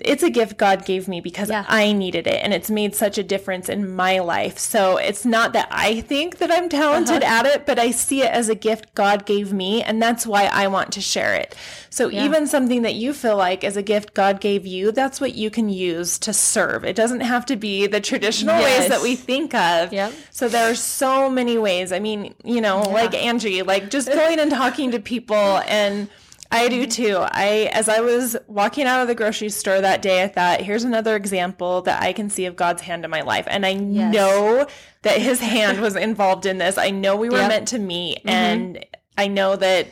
it's 0.00 0.24
a 0.24 0.30
gift 0.30 0.56
God 0.56 0.84
gave 0.84 1.06
me 1.06 1.20
because 1.20 1.50
yeah. 1.50 1.64
I 1.68 1.92
needed 1.92 2.26
it 2.26 2.40
and 2.42 2.52
it's 2.52 2.70
made 2.70 2.96
such 2.96 3.16
a 3.16 3.22
difference 3.22 3.68
in 3.68 3.94
my 3.94 4.18
life. 4.18 4.58
So 4.58 4.96
it's 4.96 5.24
not 5.24 5.52
that 5.52 5.68
I 5.70 6.00
think 6.00 6.38
that 6.38 6.50
I'm 6.50 6.68
talented 6.68 7.22
uh-huh. 7.22 7.34
at 7.34 7.46
it, 7.46 7.66
but 7.66 7.78
I 7.78 7.92
see 7.92 8.22
it 8.22 8.30
as 8.30 8.48
a 8.48 8.56
gift 8.56 8.94
God 8.94 9.24
gave 9.24 9.52
me 9.52 9.82
and 9.82 10.02
that's 10.02 10.26
why 10.26 10.46
I 10.46 10.66
want 10.66 10.92
to 10.92 11.00
share 11.00 11.34
it. 11.34 11.54
So 11.90 12.08
yeah. 12.08 12.24
even 12.24 12.48
something 12.48 12.82
that 12.82 12.94
you 12.94 13.12
feel 13.12 13.36
like 13.36 13.62
is 13.62 13.76
a 13.76 13.82
gift 13.82 14.14
God 14.14 14.40
gave 14.40 14.66
you, 14.66 14.90
that's 14.90 15.20
what 15.20 15.34
you 15.34 15.48
can 15.48 15.68
use 15.68 16.18
to 16.20 16.32
serve. 16.32 16.84
It 16.84 16.96
doesn't 16.96 17.20
have 17.20 17.46
to 17.46 17.56
be 17.56 17.86
the 17.86 18.00
traditional 18.00 18.58
yes. 18.58 18.80
ways 18.80 18.88
that 18.88 19.00
we 19.00 19.14
think 19.14 19.54
of. 19.54 19.92
Yep. 19.92 20.12
So 20.30 20.48
there 20.48 20.70
are 20.70 20.74
so 20.74 21.30
many 21.30 21.56
ways. 21.56 21.92
I 21.92 22.00
mean, 22.00 22.34
you 22.42 22.60
know, 22.60 22.82
yeah. 22.82 22.92
like 22.92 23.14
Angie, 23.14 23.62
like 23.62 23.90
just 23.90 24.08
going 24.08 24.40
and 24.40 24.50
talking 24.50 24.90
to 24.90 24.98
people 24.98 25.62
and 25.68 26.08
I 26.54 26.68
do 26.68 26.86
too. 26.86 27.18
I 27.20 27.68
as 27.72 27.88
I 27.88 28.00
was 28.00 28.36
walking 28.46 28.84
out 28.84 29.02
of 29.02 29.08
the 29.08 29.14
grocery 29.16 29.48
store 29.48 29.80
that 29.80 30.02
day, 30.02 30.22
I 30.22 30.28
thought, 30.28 30.60
here's 30.60 30.84
another 30.84 31.16
example 31.16 31.82
that 31.82 32.00
I 32.00 32.12
can 32.12 32.30
see 32.30 32.46
of 32.46 32.54
God's 32.54 32.80
hand 32.80 33.04
in 33.04 33.10
my 33.10 33.22
life. 33.22 33.44
And 33.48 33.66
I 33.66 33.70
yes. 33.70 34.14
know 34.14 34.66
that 35.02 35.20
his 35.20 35.40
hand 35.40 35.80
was 35.80 35.96
involved 35.96 36.46
in 36.46 36.58
this. 36.58 36.78
I 36.78 36.90
know 36.90 37.16
we 37.16 37.28
were 37.28 37.38
yep. 37.38 37.48
meant 37.48 37.68
to 37.68 37.80
meet 37.80 38.18
mm-hmm. 38.18 38.28
and 38.28 38.86
I 39.18 39.26
know 39.26 39.56
that 39.56 39.88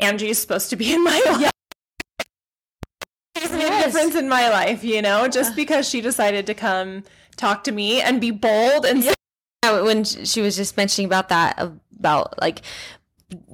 Angie 0.00 0.30
is 0.30 0.38
supposed 0.40 0.70
to 0.70 0.76
be 0.76 0.92
in 0.92 1.04
my 1.04 1.22
life. 1.26 1.52
There's 3.36 3.50
yes. 3.52 3.82
a 3.82 3.86
difference 3.86 4.16
in 4.16 4.28
my 4.28 4.48
life, 4.48 4.82
you 4.82 5.02
know, 5.02 5.28
just 5.28 5.54
because 5.54 5.88
she 5.88 6.00
decided 6.00 6.44
to 6.46 6.54
come 6.54 7.04
talk 7.36 7.62
to 7.64 7.72
me 7.72 8.00
and 8.00 8.20
be 8.20 8.32
bold 8.32 8.84
and 8.84 9.04
yeah. 9.04 9.80
when 9.82 10.02
she 10.02 10.40
was 10.40 10.56
just 10.56 10.76
mentioning 10.76 11.06
about 11.06 11.28
that 11.28 11.56
about 12.00 12.40
like 12.40 12.62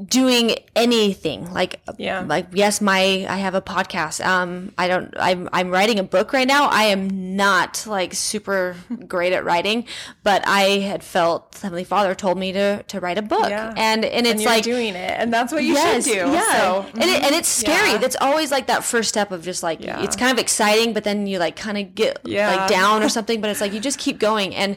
doing 0.05 0.57
anything. 0.75 1.53
Like 1.53 1.81
yeah. 1.99 2.25
like 2.27 2.49
yes 2.53 2.81
my 2.81 3.27
i 3.29 3.37
have 3.37 3.55
a 3.55 3.63
podcast. 3.63 4.25
Um 4.25 4.73
i 4.79 4.89
don't 4.89 5.15
i'm 5.19 5.49
i'm 5.53 5.71
writing 5.71 5.99
a 5.99 6.03
book 6.03 6.33
right 6.33 6.47
now. 6.47 6.69
I 6.69 6.85
am 6.85 7.37
not 7.37 7.87
like 7.87 8.15
super 8.15 8.77
great 9.07 9.33
at 9.33 9.45
writing 9.45 9.87
but 10.23 10.47
i 10.47 10.63
had 10.79 11.03
felt 11.03 11.59
heavenly 11.61 11.85
father 11.85 12.15
told 12.15 12.39
me 12.39 12.53
to 12.53 12.83
to 12.85 13.01
write 13.01 13.19
a 13.19 13.23
book. 13.23 13.49
Yeah. 13.49 13.73
and 13.77 14.05
and 14.05 14.27
it's 14.27 14.41
and 14.41 14.45
like 14.45 14.65
doing 14.65 14.95
it 14.95 15.15
and 15.19 15.33
that's 15.33 15.53
what 15.53 15.63
you 15.63 15.75
yes, 15.75 16.05
should 16.05 16.13
do 16.13 16.19
yeah. 16.19 16.53
so, 16.53 16.83
mm-hmm. 16.83 17.01
and, 17.01 17.11
it, 17.11 17.23
and 17.23 17.35
it's 17.35 17.49
scary. 17.49 17.93
Yeah. 17.93 17.99
that's 17.99 18.17
always 18.21 18.51
like 18.51 18.67
that 18.69 18.85
first 18.85 19.09
step 19.09 19.33
of 19.33 19.43
just 19.43 19.63
like 19.63 19.83
yeah. 19.83 20.03
it's 20.03 20.17
kind 20.17 20.33
of 20.33 20.39
exciting 20.39 20.93
but 20.93 21.05
then 21.05 21.27
you 21.27 21.39
like 21.39 21.57
kind 21.57 21.79
of 21.79 21.95
get 21.95 22.25
like 22.27 22.69
down 22.69 23.03
or 23.03 23.09
something 23.17 23.41
but 23.41 23.51
it's 23.51 23.61
like 23.61 23.73
you 23.73 23.81
just 23.81 23.99
keep 23.99 24.19
going. 24.19 24.55
And 24.55 24.77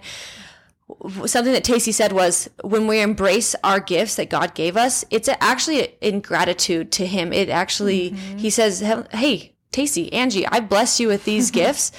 something 1.26 1.54
that 1.54 1.64
Tacy 1.64 1.94
said 1.94 2.12
was 2.12 2.50
when 2.64 2.88
we 2.88 3.02
embrace 3.02 3.56
our 3.64 3.80
gifts 3.80 4.16
that 4.16 4.30
God 4.30 4.54
gave 4.56 4.76
us, 4.76 5.06
it's 5.10 5.30
actually 5.40 5.96
in 6.02 6.22
gratitude 6.22 6.92
to 6.94 7.06
Him. 7.06 7.32
It 7.32 7.50
actually, 7.50 8.12
mm-hmm. 8.12 8.38
He 8.38 8.50
says, 8.50 8.80
Hey, 8.80 9.54
Tacy, 9.72 10.12
Angie, 10.14 10.48
I 10.48 10.60
bless 10.60 11.00
you 11.00 11.08
with 11.08 11.26
these 11.26 11.52
gifts 11.62 11.92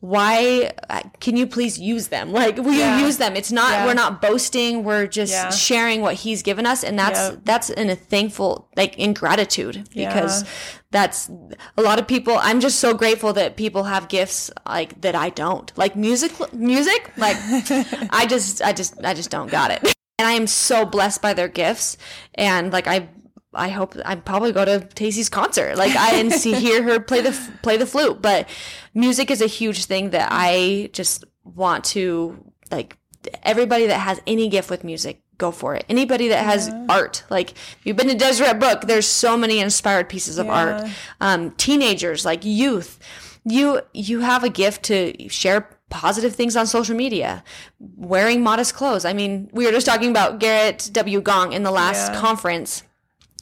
why 0.00 0.72
uh, 0.90 1.00
can 1.20 1.36
you 1.36 1.46
please 1.46 1.78
use 1.78 2.08
them 2.08 2.32
like 2.40 2.58
we 2.58 2.78
yeah. 2.78 3.00
use 3.00 3.16
them 3.16 3.34
it's 3.34 3.52
not 3.52 3.70
yeah. 3.72 3.86
we're 3.86 3.94
not 3.94 4.20
boasting 4.20 4.84
we're 4.84 5.06
just 5.06 5.32
yeah. 5.32 5.50
sharing 5.50 6.00
what 6.00 6.14
he's 6.14 6.42
given 6.42 6.66
us 6.66 6.84
and 6.84 6.98
that's 6.98 7.18
yep. 7.18 7.40
that's 7.44 7.70
in 7.70 7.88
a 7.90 7.96
thankful 7.96 8.68
like 8.76 8.96
in 8.98 9.14
gratitude 9.14 9.88
because 9.94 10.44
that's 10.90 11.30
a 11.76 11.82
lot 11.82 11.98
of 11.98 12.06
people 12.06 12.36
i'm 12.40 12.60
just 12.60 12.78
so 12.78 12.94
grateful 12.94 13.32
that 13.32 13.56
people 13.56 13.84
have 13.84 14.08
gifts 14.08 14.50
like 14.66 15.00
that 15.00 15.14
i 15.14 15.30
don't 15.30 15.72
like 15.76 15.96
music 15.96 16.32
music 16.52 17.10
like 17.16 17.36
i 18.10 18.26
just 18.28 18.62
i 18.62 18.72
just 18.72 19.02
i 19.04 19.14
just 19.14 19.30
don't 19.30 19.50
got 19.50 19.70
it 19.70 19.82
and 20.18 20.28
i 20.28 20.32
am 20.32 20.46
so 20.46 20.84
blessed 20.84 21.22
by 21.22 21.32
their 21.32 21.48
gifts 21.48 21.96
and 22.34 22.72
like 22.72 22.86
i 22.86 23.08
I 23.56 23.68
hope 23.68 23.96
I 24.04 24.14
probably 24.16 24.52
go 24.52 24.64
to 24.64 24.80
Tacy's 24.80 25.28
concert. 25.28 25.76
Like 25.76 25.96
I 25.96 26.10
didn't 26.12 26.32
see 26.32 26.54
hear 26.60 26.82
her 26.82 27.00
play 27.00 27.20
the 27.20 27.36
play 27.62 27.76
the 27.76 27.86
flute, 27.86 28.22
but 28.22 28.48
music 28.94 29.30
is 29.30 29.40
a 29.40 29.46
huge 29.46 29.86
thing 29.86 30.10
that 30.10 30.28
I 30.30 30.90
just 30.92 31.24
want 31.44 31.84
to 31.84 32.42
like 32.70 32.96
everybody 33.42 33.86
that 33.86 33.98
has 33.98 34.20
any 34.26 34.48
gift 34.48 34.70
with 34.70 34.84
music 34.84 35.22
go 35.38 35.50
for 35.50 35.74
it. 35.74 35.84
Anybody 35.88 36.28
that 36.28 36.44
has 36.44 36.68
yeah. 36.68 36.86
art, 36.88 37.24
like 37.30 37.54
you've 37.84 37.96
been 37.96 38.08
to 38.08 38.14
Deseret 38.14 38.58
Book, 38.58 38.82
there's 38.82 39.06
so 39.06 39.36
many 39.36 39.60
inspired 39.60 40.08
pieces 40.08 40.38
of 40.38 40.46
yeah. 40.46 40.52
art. 40.52 40.90
Um, 41.20 41.50
teenagers, 41.52 42.24
like 42.24 42.44
youth, 42.44 42.98
you 43.44 43.80
you 43.92 44.20
have 44.20 44.44
a 44.44 44.48
gift 44.48 44.84
to 44.84 45.28
share 45.28 45.68
positive 45.88 46.34
things 46.34 46.56
on 46.56 46.66
social 46.66 46.96
media, 46.96 47.44
wearing 47.78 48.42
modest 48.42 48.74
clothes. 48.74 49.04
I 49.04 49.12
mean, 49.12 49.48
we 49.52 49.66
were 49.66 49.72
just 49.72 49.86
talking 49.86 50.10
about 50.10 50.40
Gerrit 50.40 50.92
W. 50.92 51.20
Gong 51.20 51.52
in 51.52 51.62
the 51.62 51.70
last 51.70 52.12
yeah. 52.12 52.20
conference 52.20 52.82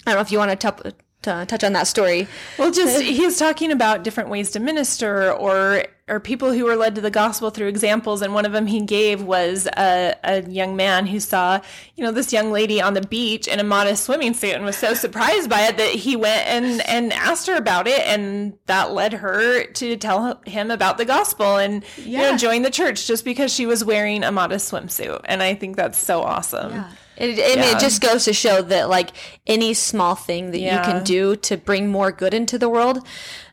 I 0.06 0.10
don't 0.10 0.16
know 0.16 0.22
if 0.22 0.32
you 0.32 0.38
want 0.38 0.58
to, 0.58 0.72
t- 0.72 0.90
to 1.22 1.46
touch 1.46 1.64
on 1.64 1.72
that 1.72 1.86
story. 1.86 2.28
Well, 2.58 2.70
just 2.70 3.00
he's 3.00 3.38
talking 3.38 3.72
about 3.72 4.04
different 4.04 4.30
ways 4.30 4.50
to 4.52 4.60
minister 4.60 5.32
or 5.32 5.84
or 6.06 6.20
people 6.20 6.52
who 6.52 6.64
were 6.64 6.76
led 6.76 6.94
to 6.94 7.00
the 7.00 7.10
gospel 7.10 7.48
through 7.48 7.68
examples. 7.68 8.20
And 8.20 8.34
one 8.34 8.44
of 8.44 8.52
them 8.52 8.66
he 8.66 8.82
gave 8.82 9.22
was 9.22 9.66
a, 9.66 10.14
a 10.22 10.42
young 10.42 10.76
man 10.76 11.06
who 11.06 11.18
saw, 11.18 11.60
you 11.96 12.04
know, 12.04 12.12
this 12.12 12.30
young 12.30 12.52
lady 12.52 12.80
on 12.80 12.92
the 12.92 13.00
beach 13.00 13.48
in 13.48 13.58
a 13.58 13.64
modest 13.64 14.04
swimming 14.04 14.34
suit 14.34 14.52
and 14.52 14.64
was 14.64 14.76
so 14.76 14.92
surprised 14.92 15.48
by 15.48 15.62
it 15.62 15.78
that 15.78 15.92
he 15.92 16.14
went 16.14 16.46
and, 16.46 16.86
and 16.86 17.12
asked 17.14 17.46
her 17.46 17.56
about 17.56 17.86
it. 17.86 18.00
And 18.00 18.58
that 18.66 18.92
led 18.92 19.14
her 19.14 19.64
to 19.64 19.96
tell 19.96 20.42
him 20.44 20.70
about 20.70 20.98
the 20.98 21.06
gospel 21.06 21.56
and, 21.56 21.82
yeah. 21.96 22.04
you 22.04 22.30
know, 22.32 22.36
join 22.36 22.62
the 22.62 22.70
church 22.70 23.06
just 23.06 23.24
because 23.24 23.50
she 23.50 23.64
was 23.64 23.82
wearing 23.82 24.24
a 24.24 24.32
modest 24.32 24.70
swimsuit. 24.70 25.22
And 25.24 25.42
I 25.42 25.54
think 25.54 25.76
that's 25.76 25.98
so 25.98 26.20
awesome. 26.20 26.72
Yeah. 26.72 26.90
It, 27.16 27.38
I 27.38 27.60
mean, 27.60 27.76
it 27.76 27.80
just 27.80 28.02
goes 28.02 28.24
to 28.24 28.32
show 28.32 28.62
that 28.62 28.88
like 28.88 29.10
any 29.46 29.74
small 29.74 30.14
thing 30.14 30.50
that 30.50 30.58
yeah. 30.58 30.78
you 30.78 30.92
can 30.92 31.04
do 31.04 31.36
to 31.36 31.56
bring 31.56 31.88
more 31.88 32.10
good 32.10 32.34
into 32.34 32.58
the 32.58 32.68
world, 32.68 33.06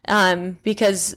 um, 0.07 0.57
because 0.63 1.15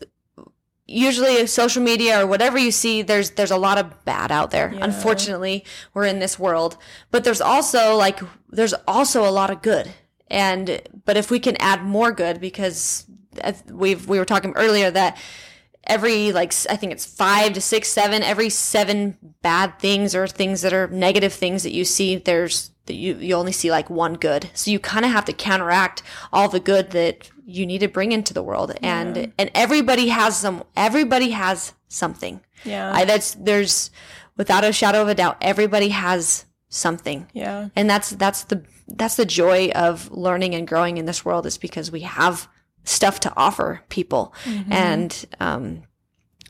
usually 0.86 1.46
social 1.46 1.82
media 1.82 2.22
or 2.22 2.26
whatever 2.26 2.58
you 2.58 2.70
see 2.70 3.00
there's 3.00 3.30
there's 3.30 3.50
a 3.50 3.56
lot 3.56 3.78
of 3.78 4.04
bad 4.04 4.30
out 4.30 4.50
there 4.50 4.70
yeah. 4.74 4.84
unfortunately 4.84 5.64
we're 5.94 6.04
in 6.04 6.18
this 6.18 6.38
world 6.38 6.76
but 7.10 7.24
there's 7.24 7.40
also 7.40 7.96
like 7.96 8.20
there's 8.50 8.74
also 8.86 9.26
a 9.26 9.30
lot 9.30 9.50
of 9.50 9.62
good 9.62 9.90
and 10.28 10.82
but 11.06 11.16
if 11.16 11.30
we 11.30 11.38
can 11.38 11.56
add 11.56 11.82
more 11.82 12.12
good 12.12 12.38
because 12.38 13.06
we've 13.70 14.06
we 14.06 14.18
were 14.18 14.26
talking 14.26 14.52
earlier 14.56 14.90
that 14.90 15.16
every 15.86 16.32
like 16.32 16.52
i 16.70 16.76
think 16.76 16.92
it's 16.92 17.04
five 17.04 17.52
to 17.52 17.60
six 17.60 17.88
seven 17.88 18.22
every 18.22 18.48
seven 18.48 19.16
bad 19.42 19.78
things 19.78 20.14
or 20.14 20.26
things 20.26 20.62
that 20.62 20.72
are 20.72 20.88
negative 20.88 21.32
things 21.32 21.62
that 21.62 21.72
you 21.72 21.84
see 21.84 22.16
there's 22.16 22.70
that 22.86 22.94
you 22.94 23.16
you 23.16 23.34
only 23.34 23.52
see 23.52 23.70
like 23.70 23.88
one 23.88 24.14
good. 24.14 24.50
So 24.54 24.70
you 24.70 24.78
kind 24.78 25.04
of 25.04 25.10
have 25.10 25.24
to 25.26 25.32
counteract 25.32 26.02
all 26.32 26.48
the 26.48 26.60
good 26.60 26.90
that 26.90 27.30
you 27.46 27.66
need 27.66 27.78
to 27.78 27.88
bring 27.88 28.12
into 28.12 28.34
the 28.34 28.42
world. 28.42 28.72
Yeah. 28.80 29.00
and 29.00 29.32
and 29.38 29.50
everybody 29.54 30.08
has 30.08 30.36
some 30.36 30.64
everybody 30.76 31.30
has 31.30 31.72
something. 31.88 32.40
Yeah. 32.64 32.92
I, 32.92 33.04
that's 33.04 33.34
there's 33.34 33.90
without 34.36 34.64
a 34.64 34.72
shadow 34.72 35.02
of 35.02 35.08
a 35.08 35.14
doubt 35.14 35.38
everybody 35.40 35.88
has 35.90 36.44
something. 36.68 37.28
Yeah. 37.32 37.68
And 37.76 37.88
that's 37.88 38.10
that's 38.10 38.44
the 38.44 38.64
that's 38.88 39.16
the 39.16 39.26
joy 39.26 39.70
of 39.70 40.10
learning 40.10 40.54
and 40.54 40.68
growing 40.68 40.98
in 40.98 41.06
this 41.06 41.24
world 41.24 41.46
is 41.46 41.56
because 41.56 41.90
we 41.90 42.00
have 42.00 42.48
stuff 42.84 43.20
to 43.20 43.32
offer 43.36 43.82
people 43.88 44.34
mm-hmm. 44.44 44.72
and 44.72 45.24
um 45.40 45.82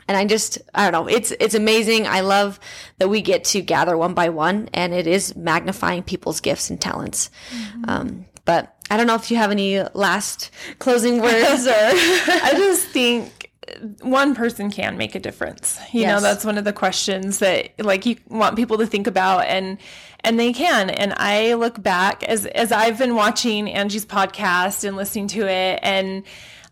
and 0.07 0.17
I 0.17 0.25
just 0.27 0.59
I 0.75 0.91
don't 0.91 0.93
know 0.93 1.09
it's 1.09 1.33
it's 1.33 1.55
amazing 1.55 2.07
I 2.07 2.21
love 2.21 2.61
that 2.99 3.09
we 3.09 3.23
get 3.23 3.45
to 3.45 3.63
gather 3.63 3.97
one 3.97 4.15
by 4.15 4.29
one 4.29 4.69
and 4.75 4.93
it 4.93 5.07
is 5.07 5.35
magnifying 5.37 6.03
people's 6.03 6.41
gifts 6.41 6.71
and 6.71 6.81
talents 6.81 7.31
mm-hmm. 7.51 7.85
um 7.89 8.27
but 8.45 8.77
I 8.91 8.97
don't 8.97 9.07
know 9.07 9.15
if 9.15 9.31
you 9.31 9.39
have 9.39 9.51
any 9.51 9.83
last 9.95 10.51
closing 10.79 11.21
words 11.21 11.67
or 11.67 11.73
I 11.75 12.53
just 12.55 12.87
think 12.89 13.33
one 14.01 14.35
person 14.35 14.71
can 14.71 14.97
make 14.97 15.15
a 15.15 15.21
difference. 15.21 15.79
You 15.93 16.03
yes. 16.03 16.15
know, 16.15 16.21
that's 16.21 16.45
one 16.45 16.59
of 16.59 16.65
the 16.65 16.73
questions 16.73 17.39
that 17.39 17.73
like 17.79 18.07
you 18.07 18.17
want 18.29 18.57
people 18.57 18.79
to 18.79 18.87
think 18.87 19.07
about 19.07 19.47
and 19.47 19.79
and 20.21 20.39
they 20.39 20.53
can. 20.53 20.91
And 20.91 21.15
I 21.17 21.55
look 21.55 21.83
back 21.83 22.23
as 22.25 22.47
as 22.47 22.73
I've 22.73 22.99
been 22.99 23.15
watching 23.15 23.71
Angie's 23.71 24.07
podcast 24.07 24.85
and 24.87 24.97
listening 24.97 25.29
to 25.29 25.49
it 25.49 25.81
and 25.83 26.25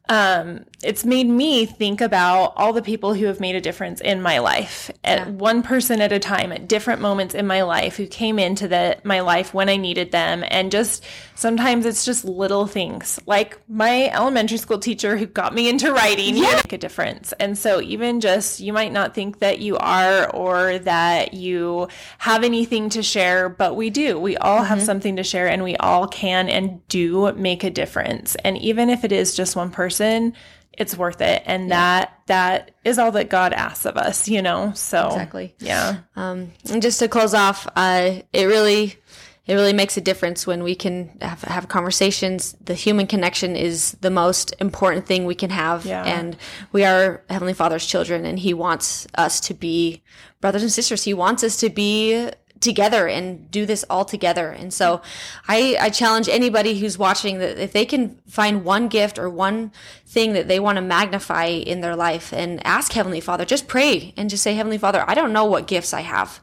um, 0.09 0.65
it's 0.83 1.05
made 1.05 1.29
me 1.29 1.65
think 1.65 2.01
about 2.01 2.53
all 2.57 2.73
the 2.73 2.83
people 2.83 3.15
who 3.15 3.27
have 3.27 3.39
made 3.39 3.55
a 3.55 3.61
difference 3.61 4.01
in 4.01 4.21
my 4.21 4.39
life 4.39 4.91
at 5.05 5.19
yeah. 5.19 5.29
one 5.31 5.63
person 5.63 6.01
at 6.01 6.13
a 6.13 6.19
time 6.19 6.51
at 6.53 6.67
different 6.67 7.01
moments 7.01 7.35
in 7.35 7.47
my 7.47 7.63
life 7.63 7.97
who 7.97 8.07
came 8.07 8.39
into 8.39 8.67
the 8.67 8.99
my 9.05 9.21
life 9.21 9.55
when 9.55 9.69
I 9.69 9.77
needed 9.77 10.11
them 10.11 10.45
and 10.49 10.73
just 10.73 11.05
sometimes 11.37 11.87
it's 11.87 12.05
just 12.05 12.25
little 12.25 12.67
things 12.67 13.21
like 13.27 13.59
my 13.69 14.11
elementary 14.11 14.59
school 14.59 14.79
teacher 14.79 15.17
who 15.17 15.27
got 15.27 15.55
me 15.55 15.69
into 15.69 15.93
writing 15.93 16.37
yeah. 16.37 16.57
make 16.57 16.73
a 16.73 16.79
difference 16.79 17.33
and 17.39 17.57
so 17.57 17.81
even 17.81 18.21
just 18.21 18.59
you 18.59 18.73
might 18.73 18.93
not 18.93 19.15
think 19.15 19.39
that 19.39 19.61
you 19.61 19.77
are 19.79 20.29
or 20.31 20.79
that 20.81 21.33
you 21.33 21.87
have 22.19 22.43
anything 22.43 22.89
to 22.89 23.03
share 23.03 23.49
but 23.49 23.77
we 23.77 23.89
do 23.89 24.19
we 24.19 24.37
all 24.39 24.59
mm-hmm. 24.59 24.67
have 24.67 24.83
something 24.83 25.17
to 25.17 25.23
share 25.23 25.47
and 25.47 25.63
we 25.63 25.77
all 25.77 26.09
can 26.09 26.49
and 26.49 26.87
do 26.89 27.33
make 27.35 27.63
a 27.63 27.71
difference 27.71 28.35
and 28.37 28.59
even 28.59 28.91
if 28.91 29.05
it 29.05 29.13
is 29.13 29.37
just 29.37 29.55
one 29.55 29.71
person 29.71 30.35
it's 30.79 30.97
worth 30.97 31.21
it 31.21 31.43
and 31.47 31.69
yeah. 31.69 31.69
that 31.69 32.19
that 32.27 32.71
is 32.85 32.99
all 32.99 33.13
that 33.13 33.29
god 33.29 33.53
asks 33.53 33.85
of 33.85 33.97
us 33.97 34.29
you 34.29 34.41
know 34.41 34.73
so 34.75 35.09
exactly 35.09 35.55
yeah 35.59 35.99
um 36.17 36.51
and 36.71 36.83
just 36.83 36.99
to 36.99 37.09
close 37.09 37.35
off 37.35 37.67
uh 37.77 38.13
it 38.33 38.45
really 38.47 38.97
it 39.45 39.55
really 39.55 39.73
makes 39.73 39.97
a 39.97 40.01
difference 40.01 40.47
when 40.47 40.63
we 40.63 40.77
can 40.77 41.19
have, 41.21 41.43
have 41.43 41.67
conversations. 41.67 42.57
The 42.65 42.75
human 42.75 43.09
connection 43.09 43.57
is 43.57 43.93
the 44.01 44.11
most 44.11 44.55
important 44.61 45.07
thing 45.07 45.25
we 45.25 45.35
can 45.35 45.51
have. 45.51 45.85
Yeah. 45.85 46.05
And 46.05 46.37
we 46.71 46.85
are 46.85 47.25
Heavenly 47.29 47.53
Father's 47.53 47.85
children, 47.85 48.25
and 48.25 48.39
He 48.39 48.55
wants 48.55 49.09
us 49.17 49.41
to 49.41 49.55
be 49.55 50.03
brothers 50.41 50.63
and 50.63 50.71
sisters. 50.71 51.03
He 51.03 51.13
wants 51.13 51.43
us 51.43 51.57
to 51.57 51.71
be 51.71 52.31
together 52.63 53.07
and 53.07 53.51
do 53.51 53.67
this 53.67 53.85
all 53.91 54.05
together. 54.05 54.51
And 54.51 54.73
so 54.73 55.03
I, 55.49 55.77
I 55.81 55.91
challenge 55.91 56.29
anybody 56.29 56.79
who's 56.79 56.97
watching 56.97 57.39
that 57.39 57.59
if 57.59 57.73
they 57.73 57.85
can 57.85 58.21
find 58.27 58.65
one 58.65 58.89
gift 58.89 59.19
or 59.19 59.29
one 59.29 59.73
thing 60.07 60.33
that 60.33 60.49
they 60.49 60.61
want 60.61 60.77
to 60.77 60.83
magnify 60.83 61.47
in 61.47 61.81
their 61.81 61.97
life 61.97 62.33
and 62.33 62.65
ask 62.67 62.93
Heavenly 62.93 63.21
Father, 63.21 63.45
just 63.45 63.69
pray 63.69 64.15
and 64.17 64.31
just 64.31 64.43
say, 64.43 64.55
Heavenly 64.55 64.79
Father, 64.79 65.05
I 65.07 65.15
don't 65.15 65.33
know 65.33 65.45
what 65.45 65.67
gifts 65.67 65.93
I 65.93 66.03
have. 66.03 66.41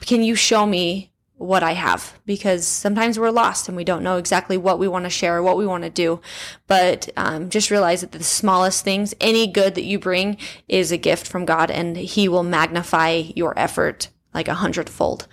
Can 0.00 0.22
you 0.22 0.34
show 0.34 0.66
me 0.66 1.12
what 1.42 1.64
I 1.64 1.72
have 1.72 2.18
because 2.24 2.66
sometimes 2.66 3.18
we're 3.18 3.30
lost 3.30 3.66
and 3.66 3.76
we 3.76 3.82
don't 3.82 4.04
know 4.04 4.16
exactly 4.16 4.56
what 4.56 4.78
we 4.78 4.86
want 4.86 5.04
to 5.04 5.10
share 5.10 5.38
or 5.38 5.42
what 5.42 5.56
we 5.56 5.66
want 5.66 5.82
to 5.82 5.90
do. 5.90 6.20
But 6.68 7.10
um, 7.16 7.50
just 7.50 7.70
realize 7.70 8.02
that 8.02 8.12
the 8.12 8.22
smallest 8.22 8.84
things, 8.84 9.12
any 9.20 9.48
good 9.48 9.74
that 9.74 9.82
you 9.82 9.98
bring, 9.98 10.38
is 10.68 10.92
a 10.92 10.96
gift 10.96 11.26
from 11.26 11.44
God, 11.44 11.70
and 11.70 11.96
He 11.96 12.28
will 12.28 12.44
magnify 12.44 13.22
your 13.34 13.58
effort 13.58 14.08
like 14.34 14.48
a 14.48 14.54
hundredfold. 14.54 15.26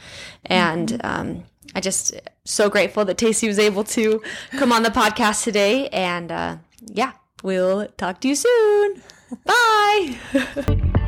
And 0.45 0.89
mm-hmm. 0.89 1.05
um, 1.05 1.43
I 1.75 1.81
just 1.81 2.19
so 2.45 2.69
grateful 2.69 3.05
that 3.05 3.17
Tacy 3.17 3.47
was 3.47 3.59
able 3.59 3.83
to 3.85 4.21
come 4.51 4.71
on 4.71 4.83
the 4.83 4.89
podcast 4.89 5.43
today. 5.43 5.87
And 5.89 6.31
uh, 6.31 6.57
yeah, 6.87 7.13
we'll 7.43 7.87
talk 7.97 8.21
to 8.21 8.27
you 8.27 8.35
soon. 8.35 9.01
Bye. 9.45 10.89